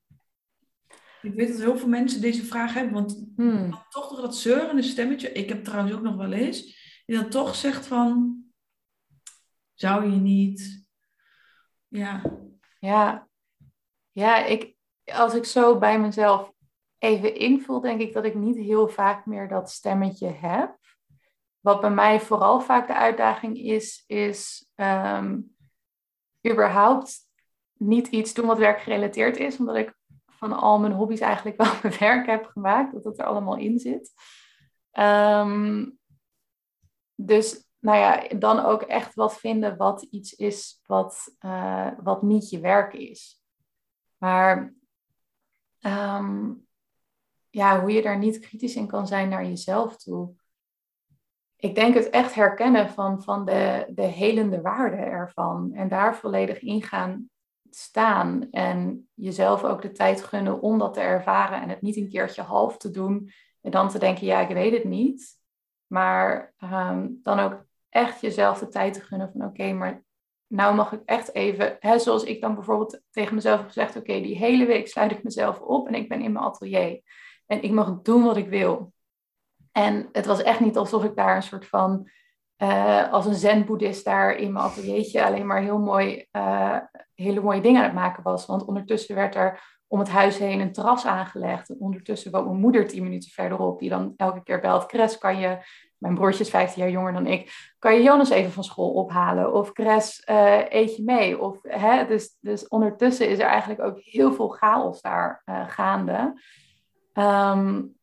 [1.23, 3.71] ik weet dat heel veel mensen deze vraag hebben, want Hmm.
[3.71, 5.33] dan toch nog dat zeurende stemmetje.
[5.33, 6.81] Ik heb trouwens ook nog wel eens.
[7.07, 8.37] Die dan toch zegt van.
[9.75, 10.85] Zou je niet.
[11.89, 12.23] Ja.
[12.79, 13.29] Ja,
[14.13, 16.53] ja ik, als ik zo bij mezelf
[16.99, 20.79] even invul, denk ik dat ik niet heel vaak meer dat stemmetje heb.
[21.63, 25.41] Wat bij mij vooral vaak de uitdaging is, is ehm,
[26.51, 27.19] überhaupt
[27.73, 29.95] niet iets doen wat werkgerelateerd is, omdat ik
[30.27, 33.79] van al mijn hobby's eigenlijk wel mijn werk heb gemaakt, dat het er allemaal in
[33.79, 34.13] zit.
[34.91, 35.91] Ehm,
[37.15, 42.51] dus nou ja, dan ook echt wat vinden wat iets is wat, eh, wat niet
[42.51, 43.43] je werk is.
[44.17, 44.75] Maar
[45.79, 46.53] ehm,
[47.51, 50.35] ja, hoe je daar niet kritisch in kan zijn naar jezelf toe.
[51.63, 55.71] Ik denk het echt herkennen van, van de, de helende waarde ervan.
[55.75, 57.29] En daar volledig in gaan
[57.71, 58.51] staan.
[58.51, 61.61] En jezelf ook de tijd gunnen om dat te ervaren.
[61.61, 63.31] En het niet een keertje half te doen.
[63.61, 65.39] En dan te denken, ja, ik weet het niet.
[65.87, 70.05] Maar ehm, dan ook echt jezelf de tijd te gunnen van oké, maar
[70.47, 74.21] nou mag ik echt even, hè, zoals ik dan bijvoorbeeld tegen mezelf heb gezegd, oké,
[74.21, 77.01] die hele week sluit ik mezelf op en ik ben in mijn atelier.
[77.47, 78.93] En ik mag doen wat ik wil.
[79.73, 82.09] En het was echt niet alsof ik daar een soort van,
[82.57, 86.77] eh, als een zen-boeddhist daar in mijn ateliertje alleen maar heel mooi, eh,
[87.15, 88.47] hele mooie dingen aan het maken was.
[88.47, 91.69] Want ondertussen werd er om het huis heen een terras aangelegd.
[91.69, 95.39] En ondertussen woont mijn moeder tien minuten verderop, die dan elke keer belt, Cres, kan
[95.39, 95.59] je
[96.03, 97.73] mijn broertje is 15 jaar jonger dan ik.
[97.79, 99.55] Kan je Jonas even van school ophalen?
[99.55, 101.41] Of Cres, eh, eet je mee?
[101.41, 102.07] Of, hè?
[102.07, 106.41] Dus, dus ondertussen is er eigenlijk ook heel veel chaos daar uh, gaande.
[107.15, 107.95] Um,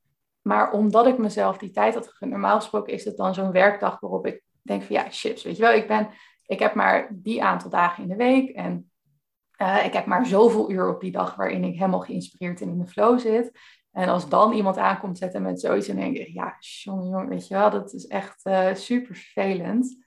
[0.50, 4.00] maar omdat ik mezelf die tijd had gegund, normaal gesproken is het dan zo'n werkdag
[4.00, 6.10] waarop ik denk van ja, chips, weet je wel, ik, ben,
[6.46, 8.92] ik heb maar die aantal dagen in de week en
[9.62, 12.80] uh, ik heb maar zoveel uur op die dag waarin ik helemaal geïnspireerd en in
[12.80, 13.52] de flow zit.
[13.92, 17.48] En als dan iemand aankomt zetten met zoiets, dan denk ik, ja, jongen, jongen, weet
[17.48, 19.98] je wel, dat is echt uh, super vervelend.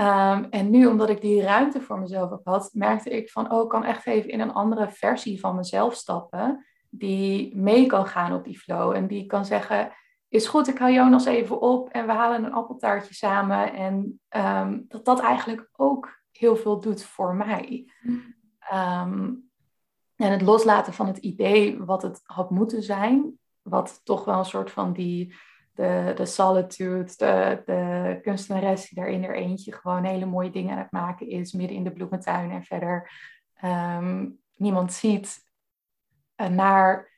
[0.00, 3.62] Um, en nu, omdat ik die ruimte voor mezelf heb had, merkte ik van, oh,
[3.62, 6.66] ik kan echt even in een andere versie van mezelf stappen,
[6.98, 8.92] die mee kan gaan op die flow.
[8.92, 9.92] En die kan zeggen,
[10.28, 13.72] is goed, ik hou Jonas even op en we halen een appeltaartje samen.
[13.72, 17.90] En um, dat dat eigenlijk ook heel veel doet voor mij.
[18.72, 19.50] Um,
[20.16, 24.44] en het loslaten van het idee wat het had moeten zijn, wat toch wel een
[24.44, 25.34] soort van die,
[25.72, 30.72] de, de solitude, de, de kunstenares die daar in haar eentje gewoon hele mooie dingen
[30.72, 33.10] aan het maken is, midden in de bloementuin en verder
[33.64, 35.42] um, niemand ziet,
[36.36, 37.12] naar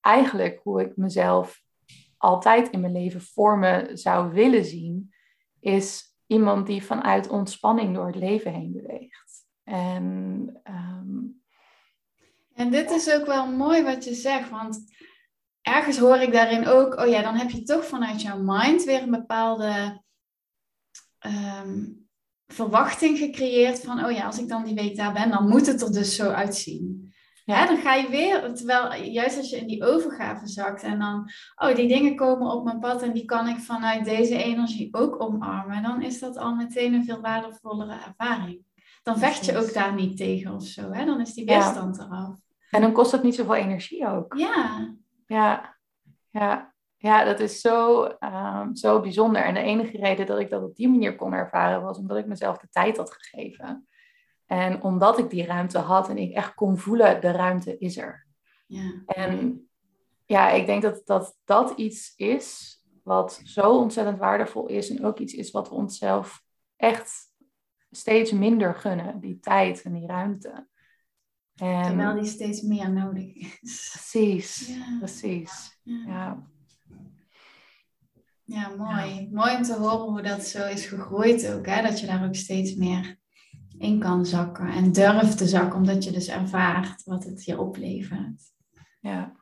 [0.00, 1.62] eigenlijk hoe ik mezelf
[2.16, 5.14] altijd in mijn leven voor me zou willen zien,
[5.60, 9.46] is iemand die vanuit ontspanning door het leven heen beweegt.
[9.64, 11.40] En um,
[12.60, 14.84] en dit is ook wel mooi wat je zegt, want
[15.62, 19.02] ergens hoor ik daarin ook, oh ja, dan heb je toch vanuit jouw mind weer
[19.02, 20.02] een bepaalde
[21.26, 22.08] um,
[22.46, 25.82] verwachting gecreëerd van, oh ja, als ik dan die week daar ben, dan moet het
[25.82, 27.09] er dus zo uitzien.
[27.50, 27.56] Ja.
[27.56, 31.30] Hè, dan ga je weer, terwijl juist als je in die overgave zakt en dan,
[31.56, 35.22] oh, die dingen komen op mijn pad en die kan ik vanuit deze energie ook
[35.22, 38.62] omarmen, dan is dat al meteen een veel waardevollere ervaring.
[39.02, 41.04] Dan vecht je ook daar niet tegen of zo, hè?
[41.04, 42.04] dan is die weerstand ja.
[42.04, 42.36] eraf.
[42.70, 44.34] En dan kost het niet zoveel energie ook.
[44.36, 44.94] Ja.
[45.26, 45.76] Ja,
[46.30, 46.74] ja.
[46.96, 49.42] ja dat is zo, um, zo bijzonder.
[49.42, 52.26] En de enige reden dat ik dat op die manier kon ervaren was omdat ik
[52.26, 53.88] mezelf de tijd had gegeven.
[54.50, 58.26] En omdat ik die ruimte had en ik echt kon voelen, de ruimte is er.
[58.66, 59.02] Ja.
[59.06, 59.68] En
[60.26, 64.90] ja, ik denk dat, dat dat iets is wat zo ontzettend waardevol is.
[64.90, 66.42] En ook iets is wat we onszelf
[66.76, 67.12] echt
[67.90, 69.20] steeds minder gunnen.
[69.20, 70.68] Die tijd en die ruimte.
[71.54, 71.82] En...
[71.82, 73.88] Terwijl die steeds meer nodig is.
[73.92, 74.96] Precies, ja.
[74.98, 75.80] precies.
[75.82, 76.04] Ja.
[76.06, 76.48] ja.
[78.44, 79.28] Ja, mooi.
[79.32, 81.66] Mooi om te horen hoe dat zo is gegroeid ook.
[81.66, 81.82] Hè?
[81.82, 83.19] Dat je daar ook steeds meer
[83.80, 88.42] in kan zakken en durft te zakken, omdat je dus ervaart wat het je oplevert.
[89.00, 89.32] Ja,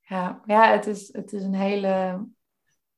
[0.00, 0.40] ja.
[0.44, 2.26] ja het, is, het is een hele,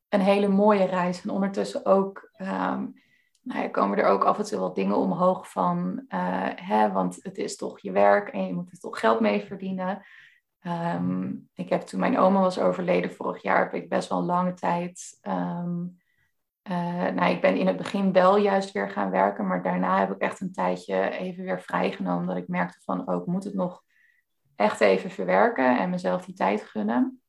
[0.09, 1.23] een hele mooie reis.
[1.23, 2.95] En ondertussen ook um,
[3.41, 7.39] nou komen er ook af en toe wat dingen omhoog van, uh, hè, want het
[7.39, 10.03] is toch je werk en je moet er toch geld mee verdienen.
[10.61, 14.55] Ehm, ik heb toen mijn oma was overleden vorig jaar, heb ik best wel lange
[14.55, 15.19] tijd.
[15.23, 16.01] Um,
[17.15, 20.19] nou, ik ben in het begin wel juist weer gaan werken, maar daarna heb ik
[20.19, 22.27] echt een tijdje even weer vrijgenomen.
[22.27, 23.83] Dat ik merkte van, ook oh, moet het nog
[24.57, 27.23] echt even verwerken en mezelf die tijd gunnen.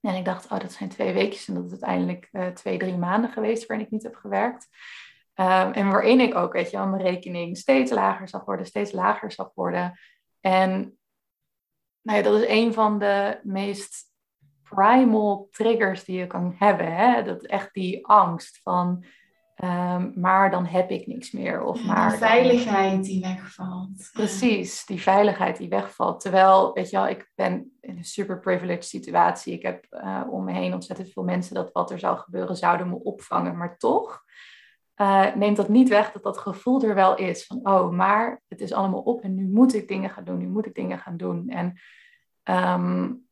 [0.00, 2.96] En ik dacht, oh, dat zijn twee weekjes en dat is uiteindelijk uh, twee, drie
[2.96, 4.68] maanden geweest waarin ik niet heb gewerkt.
[5.34, 8.92] Um, en waarin ik ook, weet je wel, mijn rekening steeds lager zag worden, steeds
[8.92, 9.98] lager zag worden.
[10.40, 10.98] En
[12.02, 14.07] nou ja, dat is een van de meest
[14.68, 16.96] primal triggers die je kan hebben.
[16.96, 17.22] Hè?
[17.22, 19.04] Dat echt die angst van,
[19.64, 21.62] um, maar dan heb ik niks meer.
[21.62, 24.10] Of maar die veiligheid die wegvalt.
[24.12, 26.20] Precies, die veiligheid die wegvalt.
[26.20, 29.52] Terwijl, weet je wel, ik ben in een super privileged situatie.
[29.52, 32.88] Ik heb uh, om me heen ontzettend veel mensen dat wat er zou gebeuren zouden
[32.88, 33.56] me opvangen.
[33.56, 34.22] Maar toch
[35.00, 37.46] uh, neemt dat niet weg dat dat gevoel er wel is.
[37.46, 40.38] Van, oh, maar het is allemaal op en nu moet ik dingen gaan doen.
[40.38, 41.48] Nu moet ik dingen gaan doen.
[41.48, 41.78] En
[42.44, 43.27] um,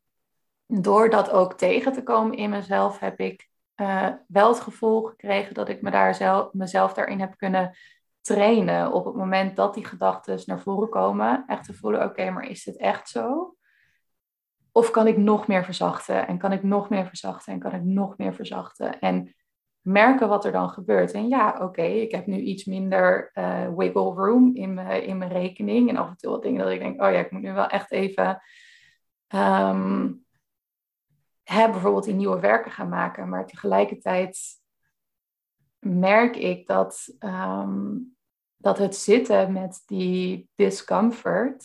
[0.66, 5.54] door dat ook tegen te komen in mezelf, heb ik uh, wel het gevoel gekregen
[5.54, 7.76] dat ik me daar zelf, mezelf daarin heb kunnen
[8.20, 8.92] trainen.
[8.92, 12.64] Op het moment dat die gedachten naar voren komen, echt te voelen: oké, maar is
[12.64, 13.56] dit echt zo?
[14.72, 16.26] Of kan ik nog meer verzachten?
[16.26, 17.52] En kan ik nog meer verzachten?
[17.52, 18.98] En kan ik nog meer verzachten?
[18.98, 19.34] En
[19.80, 21.12] merken wat er dan gebeurt.
[21.12, 25.88] En ja, oké, ik heb nu iets minder uh, wiggle room in in mijn rekening.
[25.88, 27.66] En af en toe wat dingen dat ik denk, oh ja, ik moet nu wel
[27.66, 28.42] echt even
[29.34, 30.25] um,
[31.46, 33.28] hè, bijvoorbeeld die nieuwe werken gaan maken.
[33.28, 34.38] Maar tegelijkertijd
[35.78, 38.16] merk ik dat, um,
[38.56, 41.64] dat het zitten met die discomfort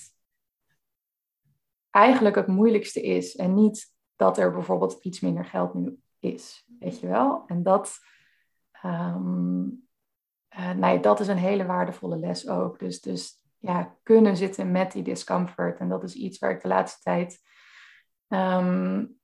[1.89, 3.35] eigenlijk het moeilijkste is.
[3.35, 7.43] En niet dat er bijvoorbeeld iets minder geld nu is, weet je wel.
[7.47, 7.99] En dat,
[8.85, 9.87] um,
[10.49, 12.79] uh, nee, dat is een hele waardevolle les ook.
[12.79, 15.79] Dus, dus ja, kunnen zitten met die discomfort.
[15.79, 17.41] En dat is iets waar ik de laatste tijd
[18.27, 19.19] um,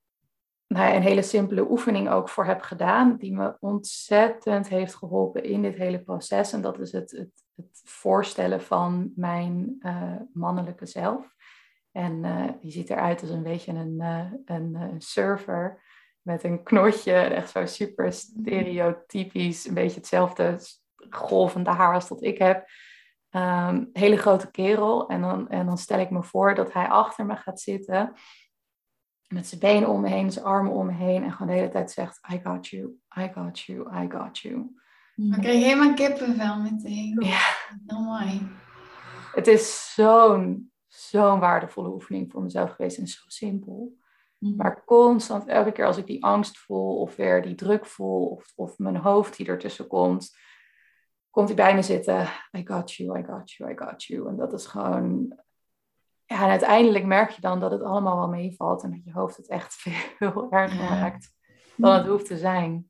[0.68, 5.62] nou, een hele simpele oefening ook voor heb gedaan, die me ontzettend heeft geholpen in
[5.62, 6.54] dit hele proces.
[6.54, 11.36] En dat is het, het, het voorstellen van mijn uh, mannelijke zelf.
[11.92, 15.82] En uh, die ziet eruit als een beetje een, uh, een, een surfer
[16.22, 20.60] met een knotje, echt zo super stereotypisch, een beetje hetzelfde
[21.10, 22.66] golvende haar als dat ik heb.
[23.32, 25.08] Um, hele grote kerel.
[25.10, 28.14] En dan, en dan stel ik me voor dat hij achter me gaat zitten.
[29.28, 31.24] Met zijn benen om me heen, zijn armen om me heen.
[31.24, 34.76] En gewoon de hele tijd zegt, I got you, I got you, I got you.
[35.16, 37.18] Ik kreeg helemaal kippenvel meteen.
[37.20, 37.40] Ja.
[37.86, 38.48] Heel mooi.
[39.34, 42.98] Het is zo'n, zo'n waardevolle oefening voor mezelf geweest.
[42.98, 43.98] En zo simpel.
[44.40, 44.56] Mhm.
[44.56, 48.54] Maar constant, elke keer als ik die angst voel of weer die druk voel of,
[48.56, 50.38] of mijn hoofd die ertussen komt,
[51.30, 52.28] komt hij bij me zitten.
[52.58, 54.28] I got you, I got you, I got you.
[54.28, 55.36] En dat is gewoon.
[56.28, 59.38] Ja, en uiteindelijk merk je dan dat het allemaal wel meevalt en dat je hoofd
[59.38, 59.74] het echt
[60.18, 61.36] veel erger maakt
[61.78, 62.90] dan het hoeft te zijn.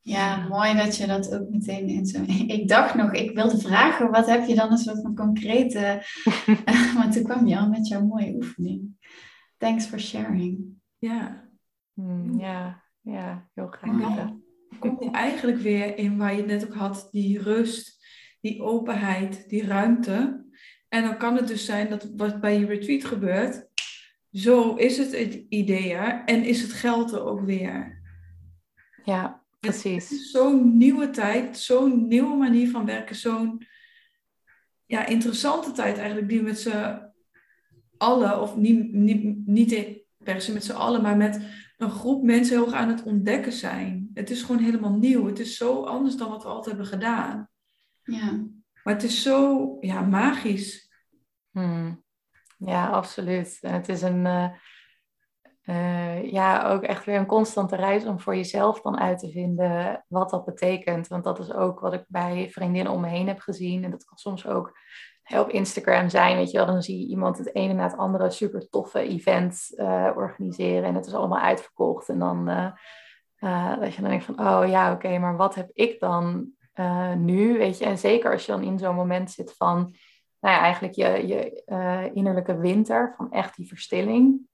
[0.00, 2.22] Ja, mooi dat je dat ook meteen in zo.
[2.56, 6.02] Ik dacht nog, ik wilde vragen, wat heb je dan een soort van concrete.
[6.94, 8.96] maar toen kwam je al met jouw mooie oefening.
[9.56, 10.76] Thanks for sharing.
[10.98, 11.48] Ja.
[11.92, 14.30] Hmm, ja, ja, heel graag.
[14.78, 18.06] kom je eigenlijk weer in waar je net ook had, die rust,
[18.40, 20.46] die openheid, die ruimte.
[20.88, 23.68] En dan kan het dus zijn dat wat bij je retreat gebeurt,
[24.32, 28.02] zo is het het idee en is het geld er ook weer.
[29.04, 30.30] Ja, precies.
[30.30, 33.66] Zo'n nieuwe tijd, zo'n nieuwe manier van werken, zo'n
[34.86, 37.00] ja, interessante tijd eigenlijk, die we met z'n
[37.96, 41.40] allen, of niet, niet, niet per se met z'n allen, maar met
[41.76, 44.10] een groep mensen heel erg aan het ontdekken zijn.
[44.14, 45.26] Het is gewoon helemaal nieuw.
[45.26, 47.48] Het is zo anders dan wat we altijd hebben gedaan.
[48.02, 48.46] Ja.
[48.88, 50.92] Maar het is zo ja, magisch.
[51.50, 52.04] Hmm.
[52.58, 53.58] Ja, absoluut.
[53.60, 54.48] het is een, uh,
[55.64, 60.04] uh, ja, ook echt weer een constante reis om voor jezelf dan uit te vinden
[60.08, 61.08] wat dat betekent.
[61.08, 63.84] Want dat is ook wat ik bij vriendinnen om me heen heb gezien.
[63.84, 64.78] En dat kan soms ook
[65.24, 68.30] op Instagram zijn, weet je wel, dan zie je iemand het ene na het andere
[68.30, 72.08] super toffe event uh, organiseren en het is allemaal uitverkocht.
[72.08, 72.48] En dan
[73.40, 76.56] uh, dat je dan denkt van, oh ja, oké, maar wat heb ik dan
[77.16, 77.84] nu, weet je?
[77.84, 79.76] En zeker als je dan in zo'n moment zit van,
[80.40, 84.46] nou ja, eigenlijk je, je innerlijke winter, van echt die verstilling.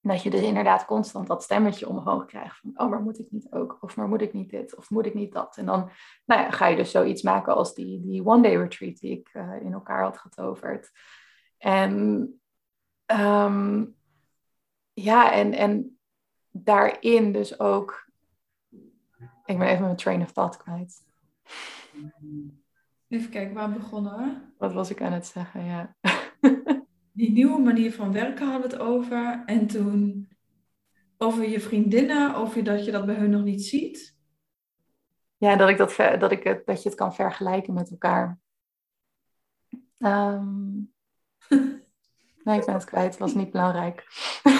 [0.00, 3.46] dat je dus inderdaad constant dat stemmetje omhoog krijgt van, oh, maar moet ik niet
[3.50, 3.78] ook?
[3.80, 4.76] Of maar moet ik niet dit?
[4.76, 5.56] Of moet ik niet dat?
[5.56, 5.90] En dan
[6.24, 9.62] nou ja, ga je dus zoiets maken als die, die one-day retreat die ik uh,
[9.62, 10.90] in elkaar had getoverd.
[11.58, 12.40] En
[13.06, 13.84] ehm,
[14.92, 15.98] ja, en, en
[16.50, 18.10] daarin dus ook,
[19.44, 21.11] ik ben even mijn train of thought kwijt.
[23.08, 24.36] Even kijken, waar begonnen we?
[24.58, 25.96] Wat was ik aan het zeggen, ja.
[27.12, 29.42] die nieuwe manier van werken hadden we het over.
[29.46, 30.28] En toen
[31.18, 34.16] over je vriendinnen, over dat je dat bij hun nog niet ziet.
[35.36, 38.38] Ja, dat, ik dat, dat, ik het, dat je het kan vergelijken met elkaar.
[39.98, 40.92] Um,
[42.44, 43.10] nee, ik ben het kwijt.
[43.10, 44.06] Het was niet belangrijk.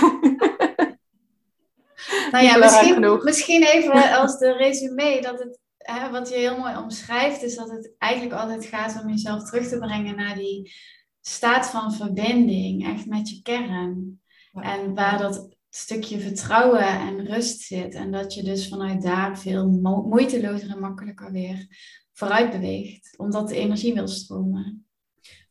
[2.32, 6.76] nou ja, misschien, misschien even als de resume dat het, hè, wat je heel mooi
[6.76, 10.72] omschrijft, is dat het eigenlijk altijd gaat om jezelf terug te brengen naar die
[11.20, 14.20] staat van verbinding, echt met je kern.
[14.52, 17.94] En waar dat stukje vertrouwen en rust zit.
[17.94, 21.66] En dat je dus vanuit daar veel moeitelozer en makkelijker weer
[22.12, 23.14] vooruit beweegt.
[23.18, 24.86] Omdat de energie wil stromen.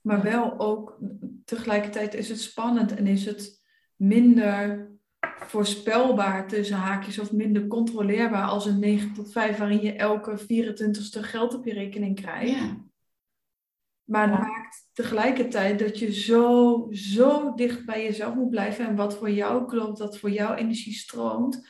[0.02, 1.00] Maar wel ook
[1.46, 3.62] tegelijkertijd is het spannend en is het
[3.96, 4.91] minder
[5.52, 11.20] voorspelbaar tussen haakjes of minder controleerbaar als een 9 tot 5 waarin je elke 24ste
[11.20, 12.52] geld op je rekening krijgt.
[12.52, 12.78] Ja.
[14.04, 18.88] Maar het maakt tegelijkertijd dat je zo, zo dicht bij jezelf moet blijven.
[18.88, 21.68] En wat voor jou klopt, dat voor jou energie stroomt.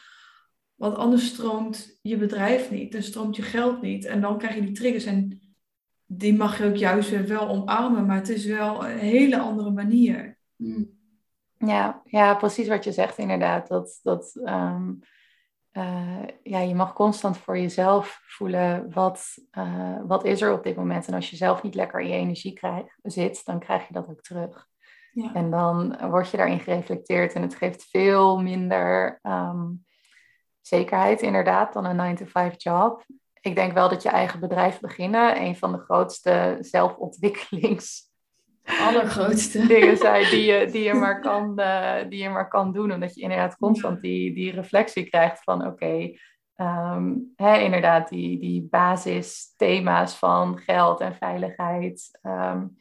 [0.76, 2.92] Want anders stroomt je bedrijf niet.
[2.92, 4.06] Dan stroomt je geld niet.
[4.06, 5.06] En dan krijg je die triggers.
[5.06, 5.42] En
[6.06, 8.06] die mag je ook juist weer wel omarmen.
[8.06, 10.38] Maar het is wel een hele andere manier.
[10.56, 11.01] Hmm.
[11.66, 13.68] Ja, ja precies wat je zegt inderdaad.
[13.68, 14.92] Dat, dat ehm,
[15.74, 20.76] uh, ja, je mag constant voor jezelf voelen wat, uh, wat is er op dit
[20.76, 21.08] moment.
[21.08, 24.10] En als je zelf niet lekker in je energie krijg, zit, dan krijg je dat
[24.10, 24.70] ook terug.
[25.12, 25.34] Ja.
[25.34, 29.86] En dan word je daarin gereflecteerd en het geeft veel minder um,
[30.62, 33.06] zekerheid inderdaad dan een 9-to-5 job.
[33.42, 38.11] Ik denk wel dat je eigen bedrijf beginnen een van de grootste zelfontwikkelings
[38.64, 42.92] allergrootste dingen zijn die je, die, je maar kan, uh, die je maar kan doen.
[42.92, 46.20] Omdat je inderdaad constant die, die reflectie krijgt van oké, okay,
[46.56, 52.20] ehm, inderdaad die, die basisthema's van geld en veiligheid.
[52.22, 52.80] Um,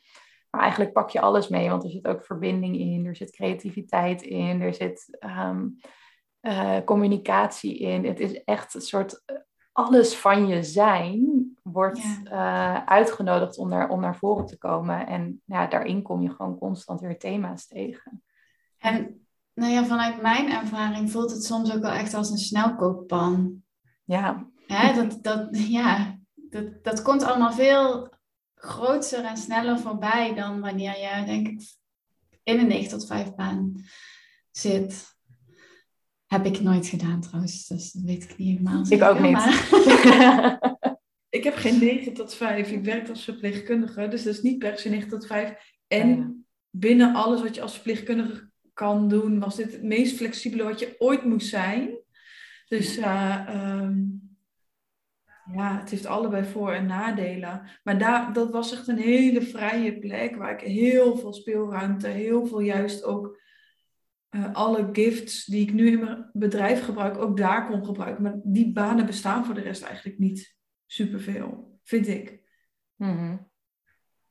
[0.51, 4.23] maar eigenlijk pak je alles mee, want er zit ook verbinding in, er zit creativiteit
[4.23, 5.77] in, er zit um,
[6.41, 8.05] uh, communicatie in.
[8.05, 9.23] Het is echt een soort
[9.73, 15.07] alles van je zijn wordt uh, uitgenodigd om naar, om naar voren te komen.
[15.07, 18.23] En ja, daarin kom je gewoon constant weer thema's tegen.
[18.79, 23.63] En nou ja, vanuit mijn ervaring voelt het soms ook wel echt als een snelkookpan.
[24.05, 24.47] Ja.
[24.67, 28.13] ja dat, dat, ja, dat, dat komt allemaal veel
[28.55, 31.63] groter en sneller voorbij dan wanneer je, denk ik,
[32.43, 33.73] in een 9 tot 5 baan
[34.51, 35.19] zit.
[36.27, 38.85] Heb ik nooit gedaan trouwens, dus dat weet ik niet helemaal.
[38.89, 39.39] Ik ook niet.
[41.31, 42.71] ik heb geen 9 tot 5.
[42.71, 45.55] Ik werk als verpleegkundige, dus dat is niet per se 9 tot 5.
[45.87, 50.81] En binnen alles wat je als verpleegkundige kan doen, was dit het meest flexibele wat
[50.81, 51.99] je ooit moest zijn.
[52.69, 54.29] Dus uh, um,
[55.53, 57.63] ja, het heeft allebei voor- en nadelen.
[57.83, 62.47] Maar daar, dat was echt een hele vrije plek waar ik heel veel speelruimte, heel
[62.47, 63.39] veel juist ook
[64.31, 68.23] uh, alle gifts die ik nu in mijn bedrijf gebruik, ook daar kon gebruiken.
[68.23, 70.59] Maar die banen bestaan voor de rest eigenlijk niet
[70.91, 72.41] superveel, vind ik.
[72.97, 73.49] Mm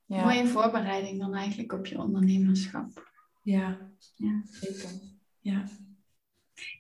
[0.06, 0.24] ja.
[0.24, 3.12] Mooie voorbereiding dan eigenlijk op je ondernemerschap.
[3.44, 3.78] Ja,
[4.16, 4.42] ja.
[4.50, 4.90] zeker.
[5.40, 5.64] Ja.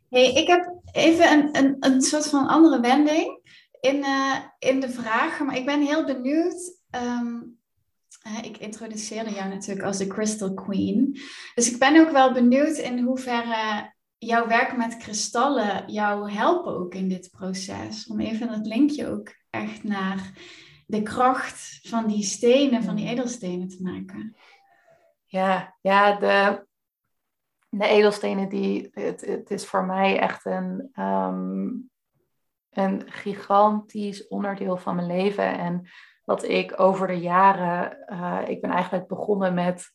[0.10, 3.40] Hey, ik heb even een, een, een soort van andere wending
[3.80, 6.78] in, uh, in de vragen, maar ik ben heel benieuwd.
[6.92, 7.58] Um,
[8.42, 11.20] ik introduceerde jou natuurlijk als de Crystal Queen.
[11.56, 16.94] Dus ik ben ook wel benieuwd in hoeverre jouw werk met kristallen jou helpen ook
[16.94, 18.08] in dit proces.
[18.08, 20.32] Om even dat linkje ook echt naar
[20.86, 24.36] de kracht van die stenen, van die edelstenen te maken.
[25.26, 26.66] Ja, ja de,
[27.70, 31.90] de edelstenen, die, het, het is voor mij echt een, um,
[32.70, 35.58] een gigantisch onderdeel van mijn leven.
[35.58, 35.90] En
[36.24, 39.94] dat ik over de jaren, uh, ik ben eigenlijk begonnen met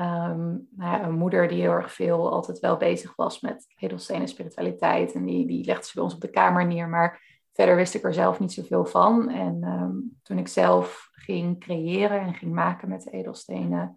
[0.00, 4.28] um, nou ja, een moeder die heel erg veel altijd wel bezig was met edelstenen
[4.28, 5.12] spiritualiteit.
[5.12, 6.88] En die, die legde ze bij ons op de kamer neer.
[6.88, 9.30] Maar verder wist ik er zelf niet zoveel van.
[9.30, 13.96] En um, toen ik zelf ging creëren en ging maken met de edelstenen,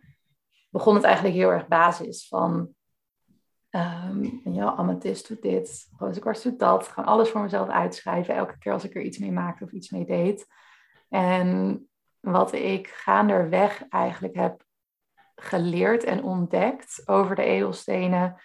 [0.69, 2.75] begon het eigenlijk heel erg basis van
[3.71, 6.87] Um, ja, amethyst doet dit, rozenkwarts doet dat.
[6.87, 9.89] Gewoon alles voor mezelf uitschrijven, elke keer als ik er iets mee maakte of iets
[9.89, 10.47] mee deed.
[11.09, 11.89] En
[12.19, 14.63] wat ik gaanderweg eigenlijk heb
[15.41, 18.35] geleerd en ontdekt over de edelstenen,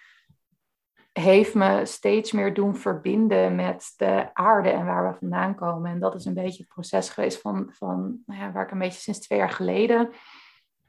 [1.11, 5.91] heeft me steeds meer doen verbinden met de aarde en waar we vandaan komen.
[5.91, 8.79] En dat is een beetje het proces geweest van, van nou ja, waar ik een
[8.79, 10.09] beetje sinds twee jaar geleden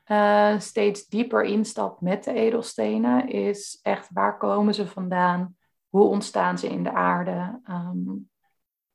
[0.06, 3.28] uh, steeds dieper instap met de edelstenen.
[3.28, 5.56] Is echt waar komen ze vandaan?
[5.88, 7.60] Hoe ontstaan ze in de aarde?
[7.70, 8.30] Um,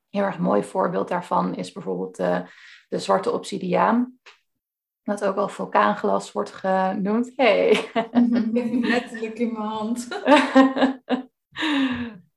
[0.09, 2.43] heel erg mooi voorbeeld daarvan is bijvoorbeeld de,
[2.89, 4.19] de zwarte obsidiaan.
[5.09, 7.31] Dat ook wel vulkaanglas wordt genoemd.
[7.35, 7.89] Hey.
[8.81, 10.07] Letterlijk in mijn hand.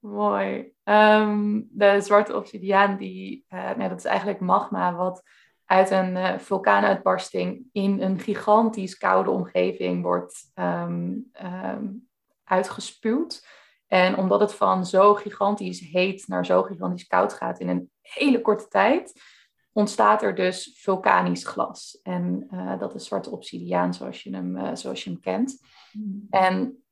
[0.01, 0.73] Mooi.
[0.85, 5.23] Um, de zwarte obsidiaan, die, uh, nou, dat is eigenlijk magma wat
[5.65, 12.09] uit een uh, vulkaanuitbarsting in een gigantisch koude omgeving wordt um, um,
[12.45, 13.47] uitgespuwd.
[13.87, 18.41] En omdat het van zo gigantisch heet naar zo gigantisch koud gaat in een hele
[18.41, 19.21] korte tijd,
[19.73, 21.99] ontstaat er dus vulkanisch glas.
[22.03, 25.63] En uh, dat is zwarte obsidiaan zoals je hem, uh, zoals je hem kent.
[25.93, 26.27] Mm.
[26.31, 26.85] En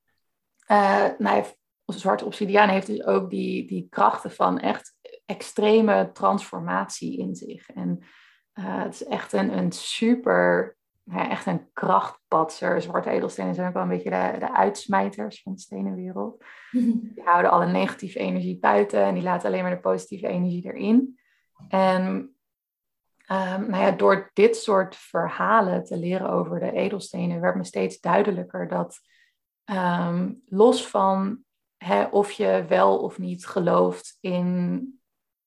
[0.71, 1.45] uh, nou,
[1.87, 4.95] zwarte obsidiaan heeft dus ook die, die krachten van echt
[5.27, 7.71] extreme transformatie in zich.
[7.71, 8.05] En
[8.53, 12.83] het is echt een, een super, ja, echt een krachtpatser.
[12.83, 16.45] Zwarte edelstenen zijn ook wel een beetje de, de uitsmijters van de stenenwereld.
[16.71, 21.19] Die houden alle negatieve energie buiten en die laten alleen maar de positieve energie erin.
[21.69, 22.35] En
[23.33, 28.01] Um, nou ja, door dit soort verhalen te leren over de edelstenen werd me steeds
[28.01, 29.01] duidelijker dat
[29.65, 31.39] um, los van
[31.77, 35.01] hè, of je wel of niet gelooft in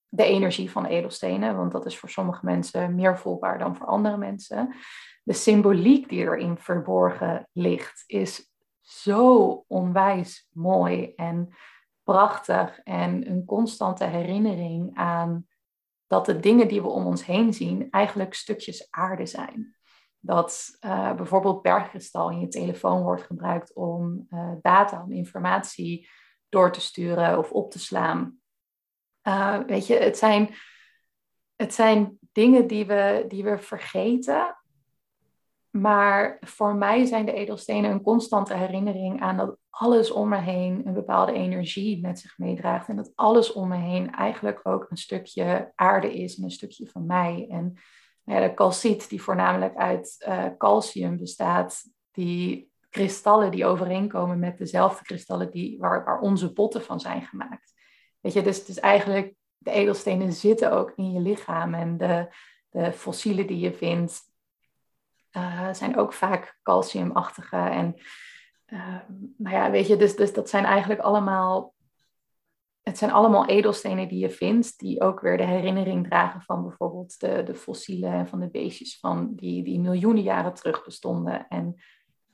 [0.07, 4.17] de energie van edelstenen, want dat is voor sommige mensen meer voelbaar dan voor andere
[4.17, 4.75] mensen.
[5.23, 11.55] De symboliek die erin verborgen ligt is zo onwijs mooi en
[12.03, 15.47] prachtig en een constante herinnering aan
[16.07, 19.75] dat de dingen die we om ons heen zien eigenlijk stukjes aarde zijn.
[20.19, 26.09] Dat uh, bijvoorbeeld bergkristal in je telefoon wordt gebruikt om uh, data, om informatie
[26.49, 28.37] door te sturen of op te slaan.
[29.27, 30.55] Uh, weet je, het zijn,
[31.55, 34.57] het zijn dingen die we, die we vergeten.
[35.79, 40.81] Maar voor mij zijn de edelstenen een constante herinnering aan dat alles om me heen
[40.85, 42.87] een bepaalde energie met zich meedraagt.
[42.87, 46.87] En dat alles om me heen eigenlijk ook een stukje aarde is en een stukje
[46.87, 47.47] van mij.
[47.49, 47.73] En
[48.23, 55.03] ja, de calciet, die voornamelijk uit uh, calcium bestaat, die kristallen die overeenkomen met dezelfde
[55.03, 57.73] kristallen die, waar, waar onze botten van zijn gemaakt.
[58.19, 62.35] Weet je, dus, dus eigenlijk de edelstenen zitten ook in je lichaam en de,
[62.69, 64.31] de fossielen die je vindt
[65.37, 67.95] uh, zijn ook vaak calciumachtige en
[68.67, 68.99] uh,
[69.37, 71.73] nou ja, weet je, dus, dus dat zijn eigenlijk allemaal,
[72.81, 77.19] het zijn allemaal edelstenen die je vindt, die ook weer de herinnering dragen van bijvoorbeeld
[77.19, 81.47] de, de fossielen en van de beestjes van die, die miljoenen jaren terug bestonden.
[81.47, 81.65] En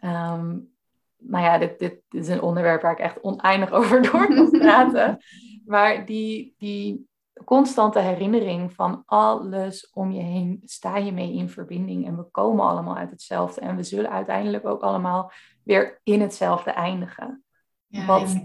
[0.02, 0.74] um,
[1.18, 5.18] nou ja, dit, dit, is een onderwerp waar ik echt oneindig over door kan praten.
[5.66, 7.08] maar die, die
[7.46, 12.66] constante herinnering van alles om je heen sta je mee in verbinding en we komen
[12.66, 15.32] allemaal uit hetzelfde en we zullen uiteindelijk ook allemaal
[15.64, 17.44] weer in hetzelfde eindigen.
[17.88, 18.38] Ja, wat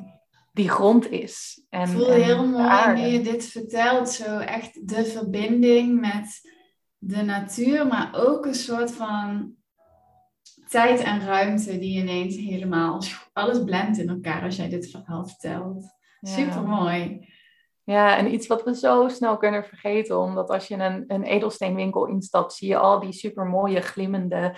[0.52, 1.64] die grond is.
[1.68, 6.52] En, ik voel heel mooi nu je dit vertelt, zo echt de verbinding met
[6.98, 9.54] de natuur, maar ook een soort van
[10.68, 15.84] tijd en ruimte die ineens helemaal, alles blendt in elkaar als jij dit verhaal vertelt.
[16.20, 17.28] Super mooi.
[17.84, 22.06] Ja, en iets wat we zo snel kunnen vergeten, omdat als je een, een edelsteenwinkel
[22.06, 24.54] instapt, zie je al die super mooie glimmende,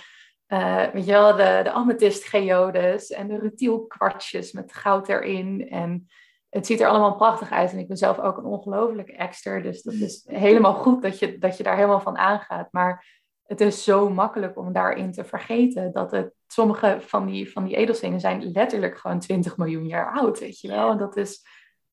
[0.48, 5.68] uh, weet je wel, de, de amethyst geodes en de rutielkwartjes met goud erin.
[5.68, 6.06] En
[6.48, 7.72] het ziet er allemaal prachtig uit.
[7.72, 11.38] En ik ben zelf ook een ongelofelijke exter, dus dat is helemaal goed dat je,
[11.38, 12.72] dat je daar helemaal van aangaat.
[12.72, 13.06] Maar
[13.46, 17.76] het is zo makkelijk om daarin te vergeten dat het, sommige van die, van die
[17.76, 20.90] edelstenen zijn letterlijk gewoon 20 miljoen jaar oud, weet je wel.
[20.90, 21.42] En dat is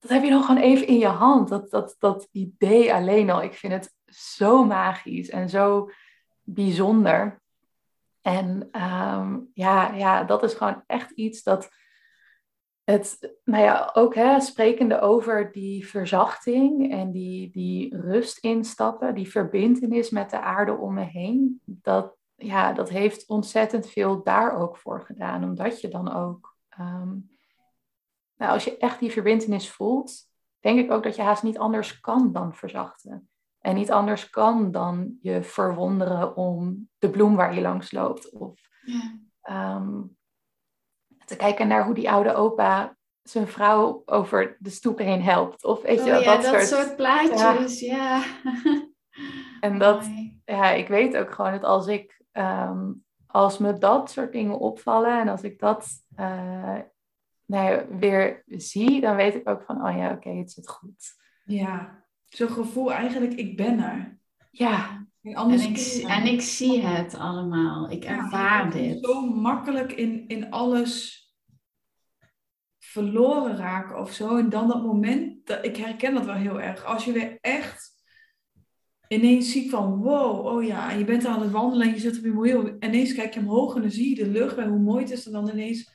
[0.03, 1.49] dat heb je dan gewoon even in je hand.
[1.49, 3.43] Dat, dat, dat idee alleen al.
[3.43, 5.89] Ik vind het zo magisch en zo
[6.41, 7.41] bijzonder.
[8.21, 11.69] En ehm, ja, ja, dat is gewoon echt iets dat
[12.83, 19.31] het, nou ja, ook hè, sprekende over die verzachting en die, die rust instappen, die
[19.31, 24.77] verbindenis met de aarde om me heen, dat, ja, dat heeft ontzettend veel daar ook
[24.77, 27.11] voor gedaan, omdat je dan ook ehm,
[28.43, 30.13] nou, als je echt die verbindenis voelt,
[30.59, 33.29] denk ik ook dat je haast niet anders kan dan verzachten.
[33.59, 38.31] En niet anders kan dan je verwonderen om de bloem waar je langs loopt.
[38.31, 39.19] Of ja.
[39.41, 40.01] Ehm,
[41.25, 45.63] te kijken naar hoe die oude opa zijn vrouw over de stoep heen helpt.
[45.63, 48.23] Of weet je, oh, ja, dat, dat soort, plaatjes, ja.
[49.59, 50.09] En dat,
[50.45, 55.19] ja, ik weet ook gewoon dat als ik, um, als me dat soort dingen opvallen
[55.19, 55.87] en als ik dat
[56.19, 56.79] uh,
[57.53, 61.15] nou weer zie, dan weet ik ook van, oh ja, oké, het zit goed.
[61.45, 64.19] Ja, zo'n gevoel eigenlijk, ik ben er.
[64.51, 65.07] Ja.
[65.21, 67.91] En, ik, en ik zie het allemaal.
[67.91, 69.05] Ik ervaar dit.
[69.05, 71.21] Zo makkelijk in, in alles
[72.79, 74.37] verloren raken of zo.
[74.37, 76.85] En dan dat moment, dat, ik herken dat wel heel erg.
[76.85, 77.93] Als je weer echt
[79.07, 82.23] ineens ziet van wow, oh ja, je bent aan het wandelen en je zit op
[82.23, 82.65] je mobiel.
[82.79, 85.11] En ineens kijk je omhoog en dan zie je de lucht en hoe mooi het
[85.11, 85.25] is.
[85.25, 85.91] En dan ineens,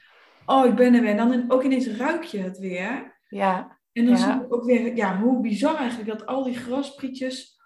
[0.49, 1.17] oh, ik ben er weer.
[1.19, 3.21] En dan ook ineens ruik je het weer.
[3.29, 3.79] Ja.
[3.93, 4.21] En dan ja.
[4.21, 7.57] zie je ook weer, ja, hoe bizar eigenlijk dat al die grasprietjes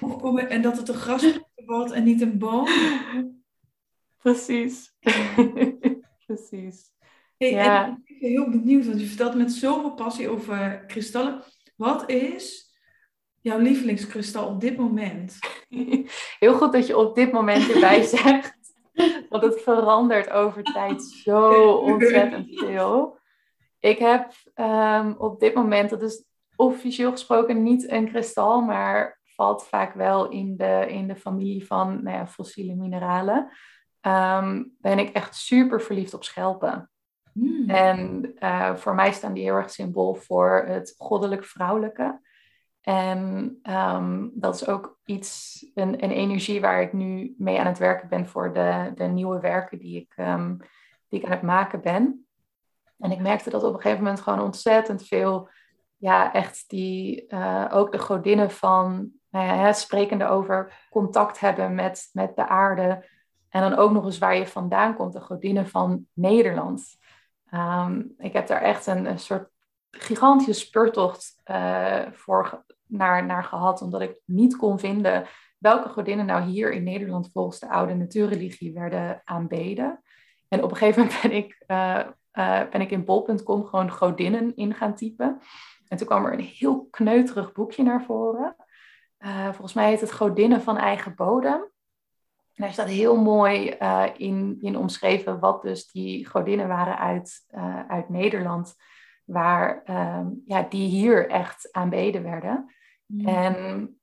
[0.00, 2.68] komen en dat het een grasprietje wordt en niet een boom.
[4.22, 4.94] Precies.
[6.26, 6.90] Precies.
[7.36, 7.86] Hey, ja.
[7.86, 11.42] en ik ben heel benieuwd, want je vertelt met zoveel passie over kristallen.
[11.76, 12.74] Wat is
[13.40, 15.38] jouw lievelingskristal op dit moment?
[16.38, 18.56] Heel goed dat je op dit moment erbij zegt.
[19.30, 23.18] Want het verandert over tijd zo ontzettend veel.
[23.80, 26.24] Ik heb um, op dit moment, dat is
[26.56, 32.02] officieel gesproken niet een kristal, maar valt vaak wel in de, in de familie van
[32.02, 33.50] nou ja, fossiele mineralen.
[34.06, 36.90] Um, ben ik echt super verliefd op schelpen.
[37.32, 37.70] Hmm.
[37.70, 42.20] En uh, voor mij staan die heel erg symbool voor het goddelijk vrouwelijke.
[42.82, 47.78] En um, dat is ook iets, een, een, energie waar ik nu mee aan het
[47.78, 50.56] werken ben voor de, de nieuwe werken die ik, um,
[51.08, 52.26] die ik aan het maken ben.
[52.98, 55.48] En ik merkte dat op een gegeven moment gewoon ontzettend veel,
[55.96, 62.10] ja, echt die, uh, ook de godinnen van, nou ja, sprekende over contact hebben met,
[62.12, 63.08] met de aarde.
[63.48, 66.96] En dan ook nog eens waar je vandaan komt, de godinnen van Nederland.
[67.54, 69.51] Um, ik heb daar echt een, een soort
[69.98, 71.40] gigantische speurtocht
[72.12, 75.26] voor naar, naar gehad, omdat ik niet kon vinden
[75.62, 80.02] welke godinnen nou hier in Nederland volgens de oude natuurreligie werden aanbeden.
[80.48, 82.00] En op een gegeven moment ben ik, uh,
[82.32, 85.40] uh, ben ik in bol.com gewoon godinnen in gaan typen.
[85.88, 88.56] En toen kwam er een heel kneuterig boekje naar voren.
[89.44, 91.60] volgens mij heet het Godinnen van eigen bodem.
[92.54, 93.68] En daar staat heel mooi
[94.16, 97.46] in, in omschreven wat dus die godinnen waren uit,
[97.88, 98.74] uit Nederland,
[99.24, 99.82] waar
[100.18, 102.74] um, ja, die hier echt aanbeden werden.
[103.06, 103.26] Mm.
[103.26, 103.56] En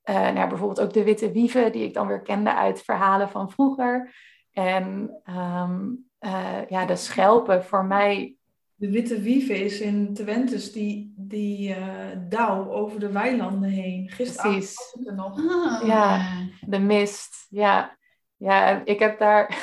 [0.10, 3.52] uh, nou, bijvoorbeeld ook de witte wieven, die ik dan weer kende uit verhalen van
[3.52, 4.16] vroeger.
[4.52, 6.08] En um,
[6.68, 8.36] ja, de schelpen voor mij.
[8.76, 11.76] De witte wieven is in Twentes die, die
[12.30, 14.10] dauw over de weilanden heen.
[14.10, 14.98] Gisteren Precies.
[15.04, 15.38] er nog.
[15.38, 15.88] Ah.
[15.88, 17.48] Ja, de mist.
[17.50, 17.98] Ja,
[18.38, 19.58] ja, ik heb daar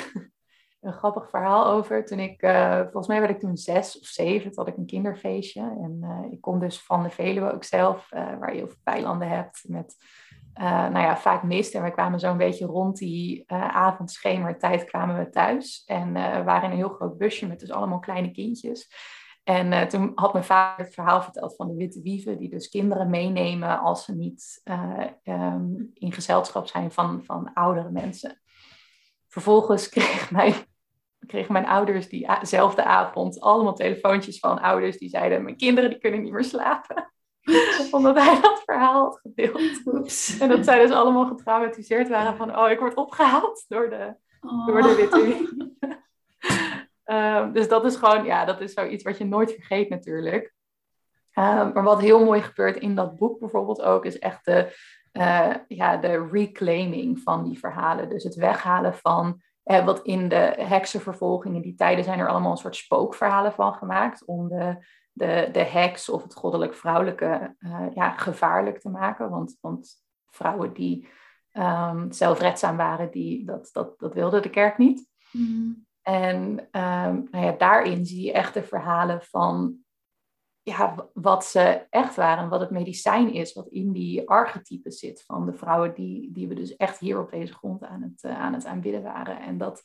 [0.87, 2.05] een grappig verhaal over.
[2.05, 5.61] Toen ik, uh, volgens mij werd ik toen zes of zeven, had ik een kinderfeestje.
[5.61, 8.81] En uh, ik kom dus van de Veluwe ook zelf, uh, waar je heel veel
[8.83, 9.95] weilanden hebt met,
[10.53, 11.75] nou ja, vaak mist.
[11.75, 15.83] En we kwamen zo'n beetje rond die avondschemertijd kwamen we thuis.
[15.85, 18.91] En we waren in een heel groot busje met dus allemaal kleine kindjes.
[19.43, 23.09] En toen had mijn vader het verhaal verteld van de witte wieven, die dus kinderen
[23.09, 24.61] meenemen als ze niet
[25.23, 28.41] um, in gezelschap zijn van, van oudere mensen.
[29.27, 30.53] Vervolgens kreeg mijn,
[31.25, 36.21] kregen mijn ouders diezelfde avond allemaal telefoontjes van ouders die zeiden: Mijn kinderen die kunnen
[36.21, 37.11] niet meer slapen.
[37.91, 39.81] Omdat hij dat verhaal had gedeeld.
[39.85, 40.39] Oeps.
[40.39, 44.67] En dat zij dus allemaal getraumatiseerd waren van: Oh, ik word opgehaald door de, oh.
[44.67, 45.49] door de witte.
[47.05, 50.55] um, dus dat is gewoon, ja, dat is zoiets wat je nooit vergeet natuurlijk.
[51.33, 54.75] Um, maar wat heel mooi gebeurt in dat boek bijvoorbeeld ook, is echt de,
[55.13, 58.09] uh, ja, de reclaiming van die verhalen.
[58.09, 62.75] Dus het weghalen van wat in de heksenvervolgingen, die tijden zijn er allemaal een soort
[62.75, 64.25] spookverhalen van gemaakt.
[64.25, 64.77] Om de,
[65.11, 69.29] de, de heks of het goddelijk vrouwelijke uh, ja, gevaarlijk te maken.
[69.29, 71.07] Want, want vrouwen die
[71.53, 75.07] um, zelfredzaam waren, die, dat, dat, dat wilde de kerk niet.
[75.31, 75.85] Mm.
[76.01, 76.37] En
[76.71, 79.75] um, nou ja, daarin zie je echt de verhalen van
[80.67, 85.45] ja, wat ze echt waren, wat het medicijn is, wat in die archetypen zit van
[85.45, 88.53] de vrouwen die, die we dus echt hier op deze grond aan het, uh, aan
[88.53, 89.39] het aanbidden waren.
[89.39, 89.83] En dat,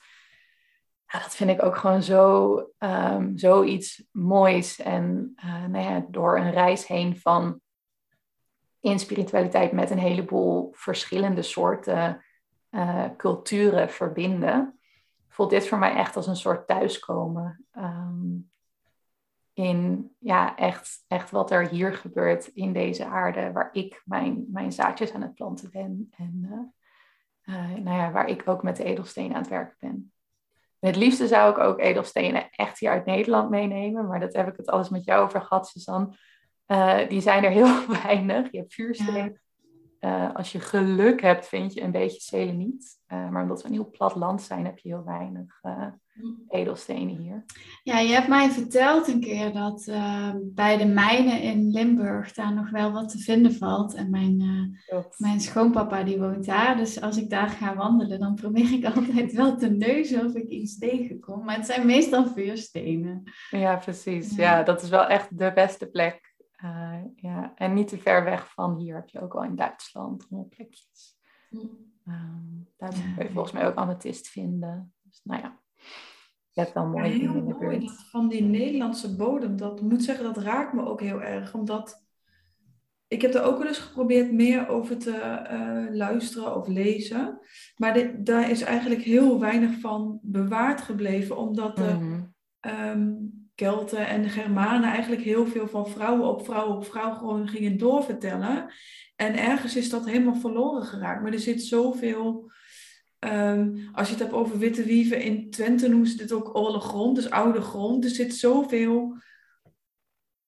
[1.06, 4.80] ja, dat vind ik ook gewoon zo um, zoiets moois.
[4.80, 7.60] En uh, nou door een reis heen van
[8.80, 12.24] in spiritualiteit met een heleboel verschillende soorten
[12.70, 14.78] uh, culturen verbinden,
[15.28, 17.66] voelt dit voor mij echt als een soort thuiskomen.
[17.76, 18.51] Um,
[19.54, 24.72] in ja, echt, echt wat er hier gebeurt in deze aarde, waar ik mijn, mijn
[24.72, 26.08] zaadjes aan het planten ben.
[26.16, 26.40] En
[27.46, 30.12] uh, uh, nou ja, waar ik ook met de edelstenen aan het werken ben.
[30.78, 34.56] het liefste zou ik ook edelstenen echt hier uit Nederland meenemen, maar dat heb ik
[34.56, 36.16] het alles met jou over gehad, Suzanne.
[36.66, 38.50] Uh, die zijn er heel weinig.
[38.50, 39.40] Je hebt vuursteen.
[39.98, 43.00] eh, als je geluk hebt, vind je een beetje seleniet.
[43.06, 45.60] Maar omdat we een heel plat land zijn, heb je heel weinig
[46.48, 47.44] edelstenen hier.
[47.82, 49.84] Ja, je hebt mij verteld een keer dat
[50.42, 53.94] bij de mijnen in Limburg daar nog wel wat te vinden valt.
[53.94, 54.36] En mijn,
[55.16, 56.76] mijn schoonpapa die woont daar.
[56.76, 60.48] Dus als ik daar ga wandelen, dan probeer ik altijd wel te neuzen of ik
[60.48, 61.44] iets tegenkom.
[61.44, 63.22] Maar het zijn meestal vuurstenen.
[63.50, 64.36] Ja, precies.
[64.36, 66.32] Ja, ja dat is wel echt de beste plek
[66.64, 70.26] uh, ja, en niet te ver weg van hier heb je ook wel in Duitsland
[70.30, 71.16] allemaal plekjes.
[72.06, 74.94] Um, daar kun je volgens mij ook amethyst vinden.
[75.02, 75.60] Dus nou ja,
[76.50, 77.90] je hebt dan mooie ja, dingen de buurt.
[78.10, 81.54] Van die Nederlandse bodem, dat moet zeggen, dat raakt me ook heel erg.
[81.54, 82.04] Omdat
[83.08, 87.38] ik heb er ook wel eens geprobeerd meer over te uh, luisteren of lezen.
[87.76, 91.36] Maar dit, daar is eigenlijk heel weinig van bewaard gebleven.
[91.36, 92.30] Omdat de, mm
[92.60, 93.40] -hmm.
[93.54, 97.78] Kelten en de Germanen eigenlijk heel veel van vrouwen op vrouw op vrouw gewoon gingen
[97.78, 98.72] doorvertellen.
[99.16, 101.22] En ergens is dat helemaal verloren geraakt.
[101.22, 102.52] Maar er zit zoveel.
[103.24, 106.80] Um, als je het hebt over witte wieven in Twente noemen ze dit ook oude
[106.80, 108.04] grond, dus oude grond.
[108.04, 109.16] Er zit zoveel.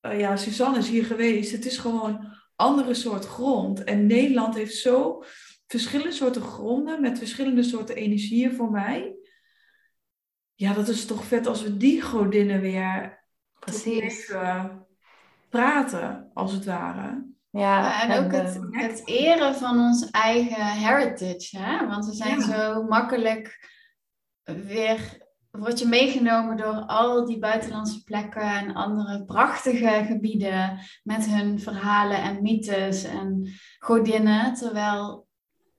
[0.03, 1.53] Uh, ja, Suzanne is hier geweest.
[1.53, 3.85] Het is gewoon andere soort grond.
[3.85, 5.23] En Nederland heeft zo
[5.67, 9.15] verschillende soorten gronden met verschillende soorten energieën voor mij
[10.55, 13.25] ja, dat is toch vet als we die godinnen weer
[13.59, 14.35] Precies.
[15.49, 17.34] praten, als het ware.
[17.55, 21.59] Ja, en, ook het, eh, het, eren van ons eigen heritage.
[21.59, 21.87] Hè?
[21.87, 23.71] Want we zijn zo makkelijk
[24.45, 25.19] weer,
[25.51, 32.23] word je meegenomen door al die buitenlandse plekken en andere prachtige gebieden met hun verhalen
[32.23, 33.49] en mythes en
[33.79, 34.55] godinnen.
[34.55, 35.27] Terwijl,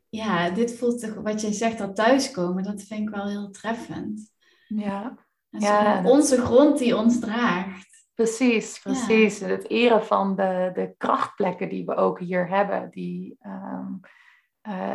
[0.10, 4.32] ja, dit voelt toch, wat je zegt, dat thuiskomen, dat vind ik wel heel treffend.
[4.68, 5.18] Ja.
[5.50, 7.95] ja onze grond die ons draagt.
[8.16, 9.40] Precies, precies.
[9.40, 14.00] Het eren van de, de krachtplekken die we ook hier hebben, die um,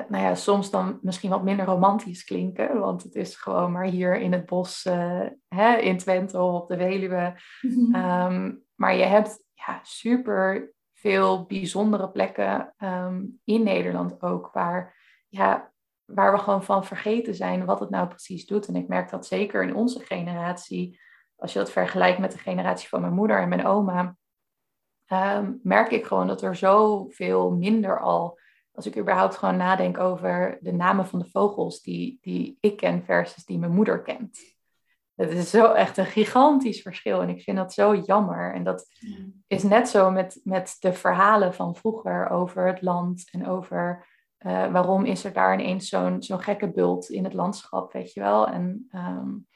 [0.09, 4.17] nou ja, soms dan misschien wat minder romantisch klinken, want het is gewoon maar hier
[4.17, 7.35] in het bos uh, hè, in Twente of op de Veluwe.
[7.61, 7.95] Mhm.
[7.95, 14.97] Ehm, maar je hebt ja, super veel bijzondere plekken um, in Nederland ook, waar
[15.29, 15.73] ja,
[16.05, 18.67] waar we gewoon van vergeten zijn wat het nou precies doet.
[18.67, 21.01] En ik merk dat zeker in onze generatie,
[21.41, 24.17] als je dat vergelijkt met de generatie van mijn moeder en mijn oma,
[25.13, 28.39] um, merk ik gewoon dat er zoveel minder al,
[28.73, 33.05] als ik überhaupt gewoon nadenk over de namen van de vogels die, die ik ken
[33.05, 34.39] versus die mijn moeder kent.
[35.15, 38.55] Het is zo echt een gigantisch verschil en ik vind dat zo jammer.
[38.55, 38.87] En dat
[39.47, 44.07] is net zo met, met de verhalen van vroeger over het land en over
[44.47, 48.21] uh, waarom is er daar ineens zo'n zo'n gekke bult in het landschap, weet je
[48.21, 48.49] wel?
[48.49, 49.47] En um,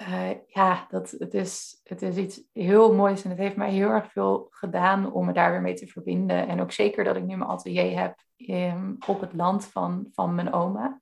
[0.00, 3.88] uh, ja, dat, het, is, het is iets heel moois en het heeft mij heel
[3.88, 6.48] erg veel gedaan om me daar weer mee te verbinden.
[6.48, 10.34] En ook zeker dat ik nu mijn atelier heb in, op het land van, van
[10.34, 11.00] mijn oma.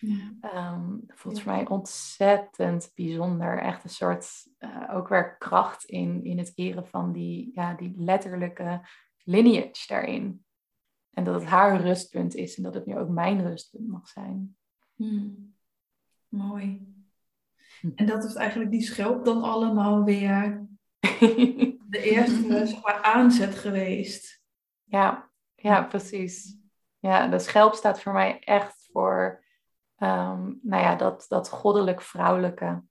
[0.00, 0.72] Ja.
[0.74, 3.58] Um, dat voelt voor mij ontzettend bijzonder.
[3.58, 7.92] Echt een soort, uh, ook weer kracht in, in het eren van die, ja, die
[7.96, 8.88] letterlijke
[9.22, 10.44] lineage daarin.
[11.10, 14.56] En dat het haar rustpunt is en dat het nu ook mijn rustpunt mag zijn.
[14.94, 15.54] Hmm.
[16.28, 16.93] Mooi.
[17.84, 17.90] Hm.
[17.94, 20.66] En dat is eigenlijk die schelp dan allemaal weer
[21.94, 24.42] de eerste zeg maar, aanzet geweest.
[24.84, 26.56] Ja, ja, precies.
[26.98, 29.44] Ja, de schelp staat voor mij echt voor
[29.98, 32.82] um, nou ja, dat, dat goddelijk-vrouwelijke.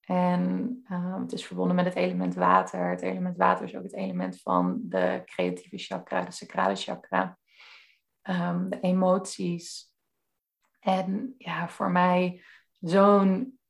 [0.00, 0.42] En
[0.90, 2.90] um, het is verbonden met het element water.
[2.90, 7.38] Het element water is ook het element van de creatieve chakra, de sacrale chakra.
[8.22, 9.94] Ehm, de emoties.
[10.80, 12.42] En ja, voor mij
[12.80, 13.60] zo'n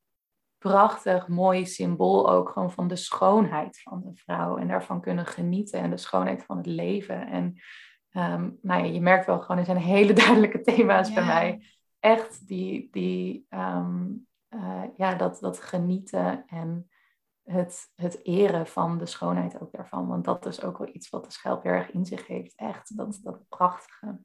[0.63, 4.57] prachtig, mooi symbool ook gewoon van de schoonheid van de vrouw.
[4.57, 7.27] En daarvan kunnen genieten en de schoonheid van het leven.
[7.27, 7.43] En
[8.11, 11.65] um, nou ja, je merkt wel gewoon, er zijn hele duidelijke thema's bij mij.
[11.99, 14.05] Echt die, die ehm,
[14.47, 16.89] eh, ja, dat, dat genieten en
[17.43, 20.07] het, het eren van de schoonheid ook daarvan.
[20.07, 22.53] Want dat is ook wel iets wat de schelp erg in zich heeft.
[22.55, 24.19] Echt, dat, dat prachtige.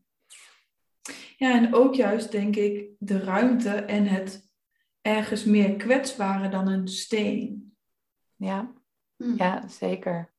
[1.37, 4.48] Ja, en ook juist denk ik de ruimte en het
[5.09, 7.77] ergens meer kwetsbare dan een steen.
[8.37, 8.73] Ja,
[9.17, 9.35] hm.
[9.37, 10.33] ja zeker.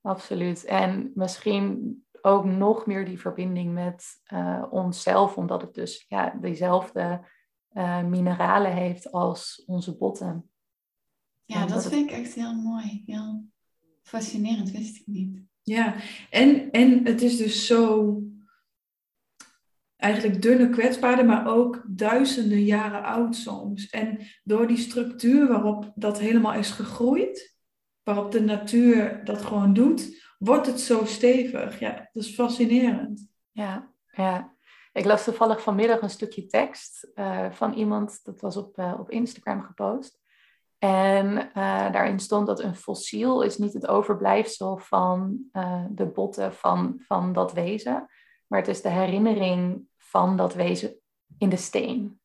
[0.00, 0.64] Absoluut.
[0.64, 7.20] En misschien ook nog meer die verbinding met uh, onszelf, omdat het dus ja, diezelfde
[7.72, 10.50] uh, mineralen heeft als onze botten.
[11.44, 13.02] Ja, dat, vind ik echt heel mooi.
[13.06, 13.44] Heel
[14.02, 15.42] fascinerend, wist ik niet.
[15.62, 15.94] Ja,
[16.30, 18.18] en, en het is dus zo
[20.04, 23.90] eigenlijk dunne kwetsbaarden, maar ook duizenden jaren oud soms.
[23.90, 27.56] En door die structuur waarop dat helemaal is gegroeid,
[28.02, 31.78] waarop de natuur dat gewoon doet, wordt het zo stevig.
[31.78, 33.28] Ja, dat is fascinerend.
[33.52, 34.52] Ja, ja.
[34.92, 39.10] Ik las toevallig vanmiddag een stukje tekst uh, van iemand, dat was op, uh, op
[39.10, 40.22] Instagram gepost.
[40.78, 45.38] En uh, daarin stond dat een fossiel is niet het overblijfsel van
[45.90, 48.08] de botten van, van dat wezen,
[48.46, 50.96] maar het is de herinnering van dat wezen
[51.38, 52.20] in de steen.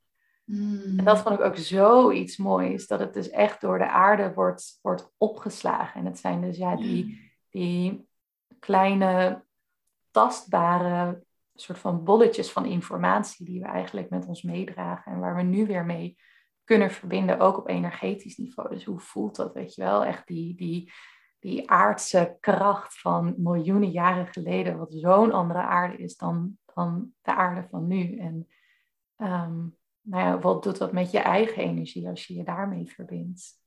[0.45, 0.93] Mm.
[0.97, 4.79] En dat vond ik ook zoiets moois, dat het dus echt door de aarde wordt,
[4.81, 5.99] wordt opgeslagen.
[5.99, 8.07] En het zijn dus ja, die, die
[8.59, 9.43] kleine
[10.11, 11.23] tastbare
[11.55, 15.65] soort van bolletjes van informatie die we eigenlijk met ons meedragen en waar we nu
[15.65, 16.17] weer mee
[16.63, 18.69] kunnen verbinden, ook op energetisch niveau.
[18.69, 20.05] Dus hoe voelt dat, weet je wel?
[20.05, 20.91] Echt die, die,
[21.39, 27.35] die aardse kracht van miljoenen jaren geleden, wat zo'n andere aarde is dan, dan de
[27.35, 28.17] aarde van nu.
[28.17, 28.47] En
[29.17, 33.57] um, nou ja, wat doet dat met je eigen energie als je je daarmee verbindt?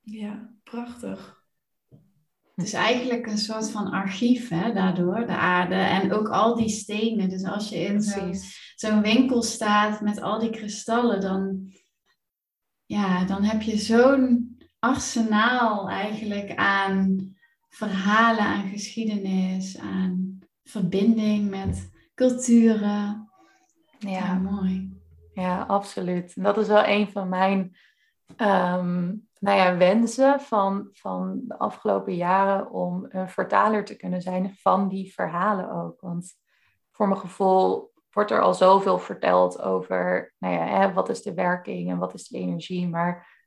[0.00, 1.40] Ja, prachtig.
[2.54, 5.74] Het is eigenlijk een soort van archief hè, daardoor, de aarde.
[5.74, 7.28] En ook al die stenen.
[7.28, 8.02] Dus als je in
[8.74, 11.72] zo'n winkel staat met al die kristallen, dan,
[12.84, 17.30] ja, dan heb je zo'n arsenaal eigenlijk aan
[17.68, 23.30] verhalen, aan geschiedenis, aan verbinding met culturen.
[23.98, 25.00] Ja, ja mooi.
[25.34, 26.32] Ja, absoluut.
[26.36, 27.76] En dat is wel een van mijn
[28.36, 34.54] Ehm, nou ja, wensen van, van de afgelopen jaren om een vertaler te kunnen zijn
[34.54, 36.00] van die verhalen ook.
[36.00, 36.34] Want
[36.90, 41.34] voor mijn gevoel wordt er al zoveel verteld over nou ja, hè, wat is de
[41.34, 42.88] werking en wat is de energie.
[42.88, 43.40] Maar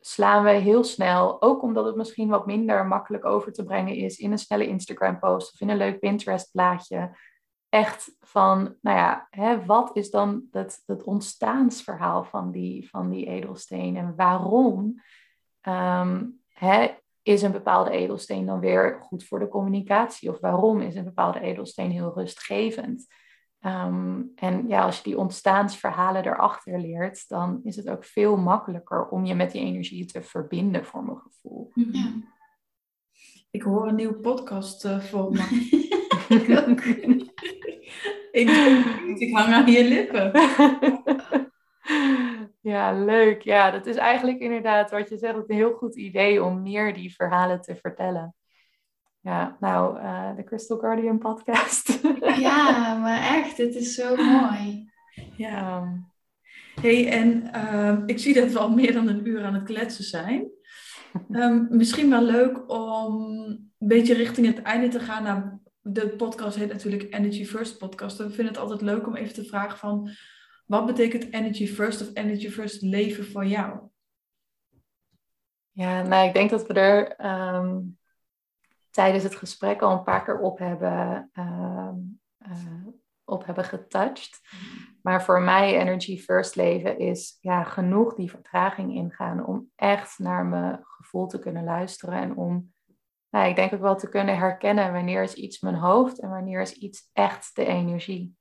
[0.00, 4.18] slaan we heel snel, ook omdat het misschien wat minder makkelijk over te brengen is
[4.18, 7.16] in een snelle Instagram post of in een leuk Pinterest plaatje
[7.70, 13.26] echt van, nou ja, hè, wat is dan het, het ontstaansverhaal van die, van die
[13.26, 15.02] edelsteen en waarom
[15.60, 16.88] ehm, hè,
[17.22, 21.40] is een bepaalde edelsteen dan weer goed voor de communicatie of waarom is een bepaalde
[21.40, 23.06] edelsteen heel rustgevend.
[23.60, 29.08] Ehm, en ja, als je die ontstaansverhalen erachter leert, dan is het ook veel makkelijker
[29.08, 31.70] om je met die energie te verbinden, voor mijn gevoel.
[31.74, 32.12] Ja.
[33.50, 35.68] Ik hoor een nieuwe podcast uh, voor me.
[36.76, 37.59] ik,
[38.30, 40.32] ik hang aan je lippen.
[42.62, 43.42] Ja, leuk.
[43.42, 47.14] Ja, dat is eigenlijk inderdaad wat je zegt, een heel goed idee om meer die
[47.14, 48.34] verhalen te vertellen.
[49.20, 52.00] Ja, nou, uh, de Crystal Guardian podcast.
[52.46, 54.90] ja, maar echt, het is zo mooi.
[55.36, 55.92] Ja.
[56.80, 60.04] hey, en uh, ik zie dat we al meer dan een uur aan het kletsen
[60.04, 60.48] zijn.
[61.30, 63.14] Um, misschien wel leuk om
[63.78, 68.16] een beetje richting het einde te gaan naar de podcast heet natuurlijk Energy First podcast.
[68.16, 70.10] we vinden het altijd leuk om even te vragen van...
[70.66, 73.80] Wat betekent Energy First of Energy First leven voor jou?
[75.70, 77.78] Ja, nou, ik denk dat we er ehm,
[78.90, 81.90] tijdens het gesprek al een paar keer op hebben, uh,
[82.48, 82.86] uh,
[83.24, 84.40] op hebben getouched.
[85.02, 90.46] Maar voor mij Energy First leven is ja, genoeg die vertraging ingaan om echt naar
[90.46, 92.72] mijn gevoel te kunnen luisteren en om
[93.30, 96.60] nou, ik denk ook wel te kunnen herkennen wanneer is iets mijn hoofd en wanneer
[96.60, 98.36] is iets echt de energie.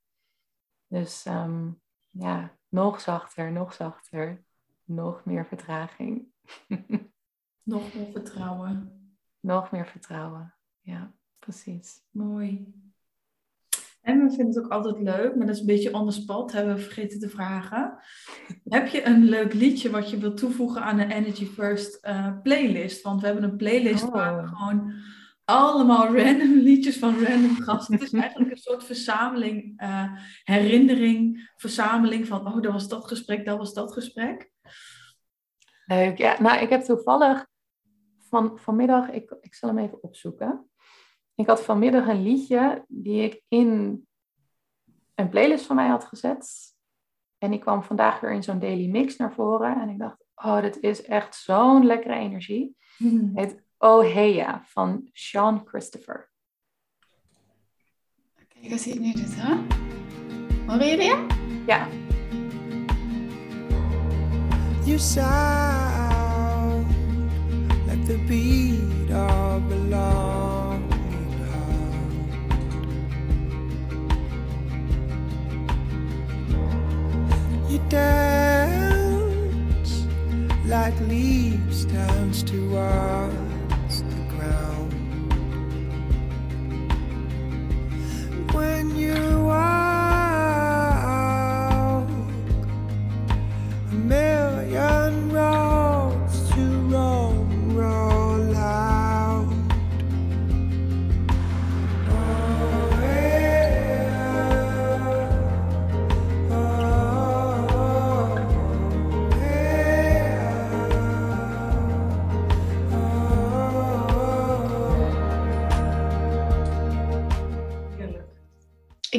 [0.88, 4.44] Dus um, ja, nog zachter, nog zachter,
[4.84, 6.28] nog meer vertraging.
[7.64, 8.94] nog meer vertrouwen.
[9.40, 12.04] Nog meer vertrouwen, ja, precies.
[12.10, 12.74] Mooi.
[14.10, 16.52] En we vinden het ook altijd leuk, maar dat is een beetje on the spot,
[16.52, 17.98] hebben we vergeten te vragen.
[18.64, 23.02] Heb je een leuk liedje wat je wilt toevoegen aan de Energy First uh, playlist?
[23.02, 24.12] Want we hebben een playlist oh.
[24.12, 24.94] waar we gewoon
[25.46, 27.94] allemaal random liedjes van random gasten.
[27.94, 33.46] Het is eigenlijk een soort verzameling, uh, herinnering, verzameling van, oh, dat was dat gesprek,
[33.46, 34.52] dat was dat gesprek.
[35.86, 36.42] Leuk, ja.
[36.42, 37.46] Nou, ik heb toevallig
[38.30, 40.69] van, vanmiddag, ik, ik zal hem even opzoeken.
[41.40, 44.02] Ik had vanmiddag een liedje die ik in
[45.16, 46.74] een playlist van mij had gezet.
[47.38, 49.82] En ik kwam vandaag weer in zo'n daily mix naar voren.
[49.82, 52.76] En ik dacht, oh, dit is echt zo'n lekkere energie.
[52.98, 56.32] Het heet Oh Heya van Sean Christopher.
[58.48, 59.56] Kijk, als ik nu dit, hè?
[60.68, 61.28] Horen jullie hem?
[61.68, 61.88] Ja.
[64.86, 66.88] You sound
[67.88, 69.76] like the beat of a
[77.70, 79.28] You dance
[80.66, 83.49] like leaves dance towards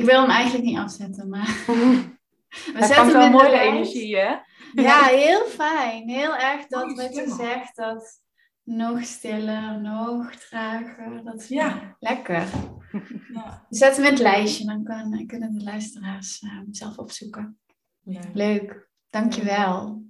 [0.00, 1.46] Ik wil hem eigenlijk niet afzetten, maar...
[1.66, 4.36] We Hij vangt wel mooie energie, hè?
[4.72, 6.08] Ja, heel fijn.
[6.08, 8.22] Heel erg dat wat je zegt, dat
[8.62, 11.24] nog stiller, nog trager.
[11.24, 11.96] Dat is ja.
[11.98, 12.46] lekker.
[13.32, 13.66] Ja.
[13.68, 17.58] Zet hem in het lijstje, dan kan, kunnen de luisteraars uh, zelf opzoeken.
[18.00, 18.20] Ja.
[18.32, 20.02] Leuk, dankjewel.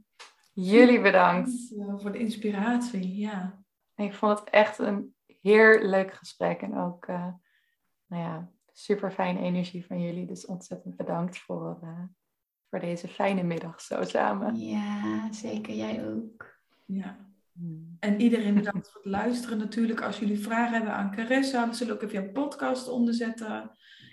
[0.52, 1.74] Jullie bedankt.
[1.96, 3.62] voor de inspiratie, ja.
[3.94, 7.26] Ik vond het echt een heer leuk gesprek en ook uh,
[8.06, 8.50] nou ja,
[8.80, 10.26] super fijne energie van jullie.
[10.26, 12.02] Dus ontzettend bedankt voor, uh,
[12.70, 14.56] voor deze fijne middag zo samen.
[14.56, 15.74] Ja, zeker.
[15.74, 16.58] Jij ook.
[16.86, 17.28] Ja.
[17.52, 17.96] Hmm.
[18.00, 20.02] En iedereen bedankt voor het luisteren natuurlijk.
[20.02, 23.70] Als jullie vragen hebben aan Caressa, we zullen ook even jouw podcast onderzetten.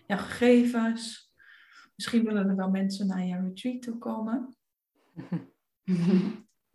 [0.08, 1.34] Jouw gegevens.
[1.96, 4.56] Misschien willen er wel mensen naar jouw retreat toe komen.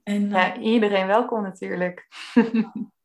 [0.03, 2.09] en, ja, eh, iedereen welkom natuurlijk.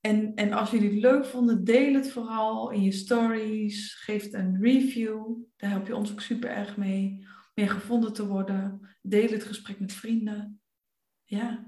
[0.00, 3.94] en, en als jullie het leuk vonden, deel het vooral in je stories.
[3.94, 5.36] Geef een review.
[5.56, 7.26] Daar help je ons ook super erg mee.
[7.54, 8.88] Meer gevonden te worden.
[9.02, 10.60] Deel het gesprek met vrienden.
[11.24, 11.66] Ja.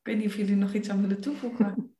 [0.00, 1.74] Ik weet niet of jullie nog iets aan willen toevoegen.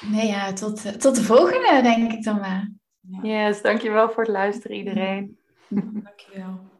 [0.00, 2.72] Nee, ja, tot, eh, tot de volgende, denk ik dan maar.
[3.00, 3.46] Ja.
[3.46, 5.38] Yes, dankjewel voor het luisteren iedereen.
[5.68, 6.75] Dankjewel.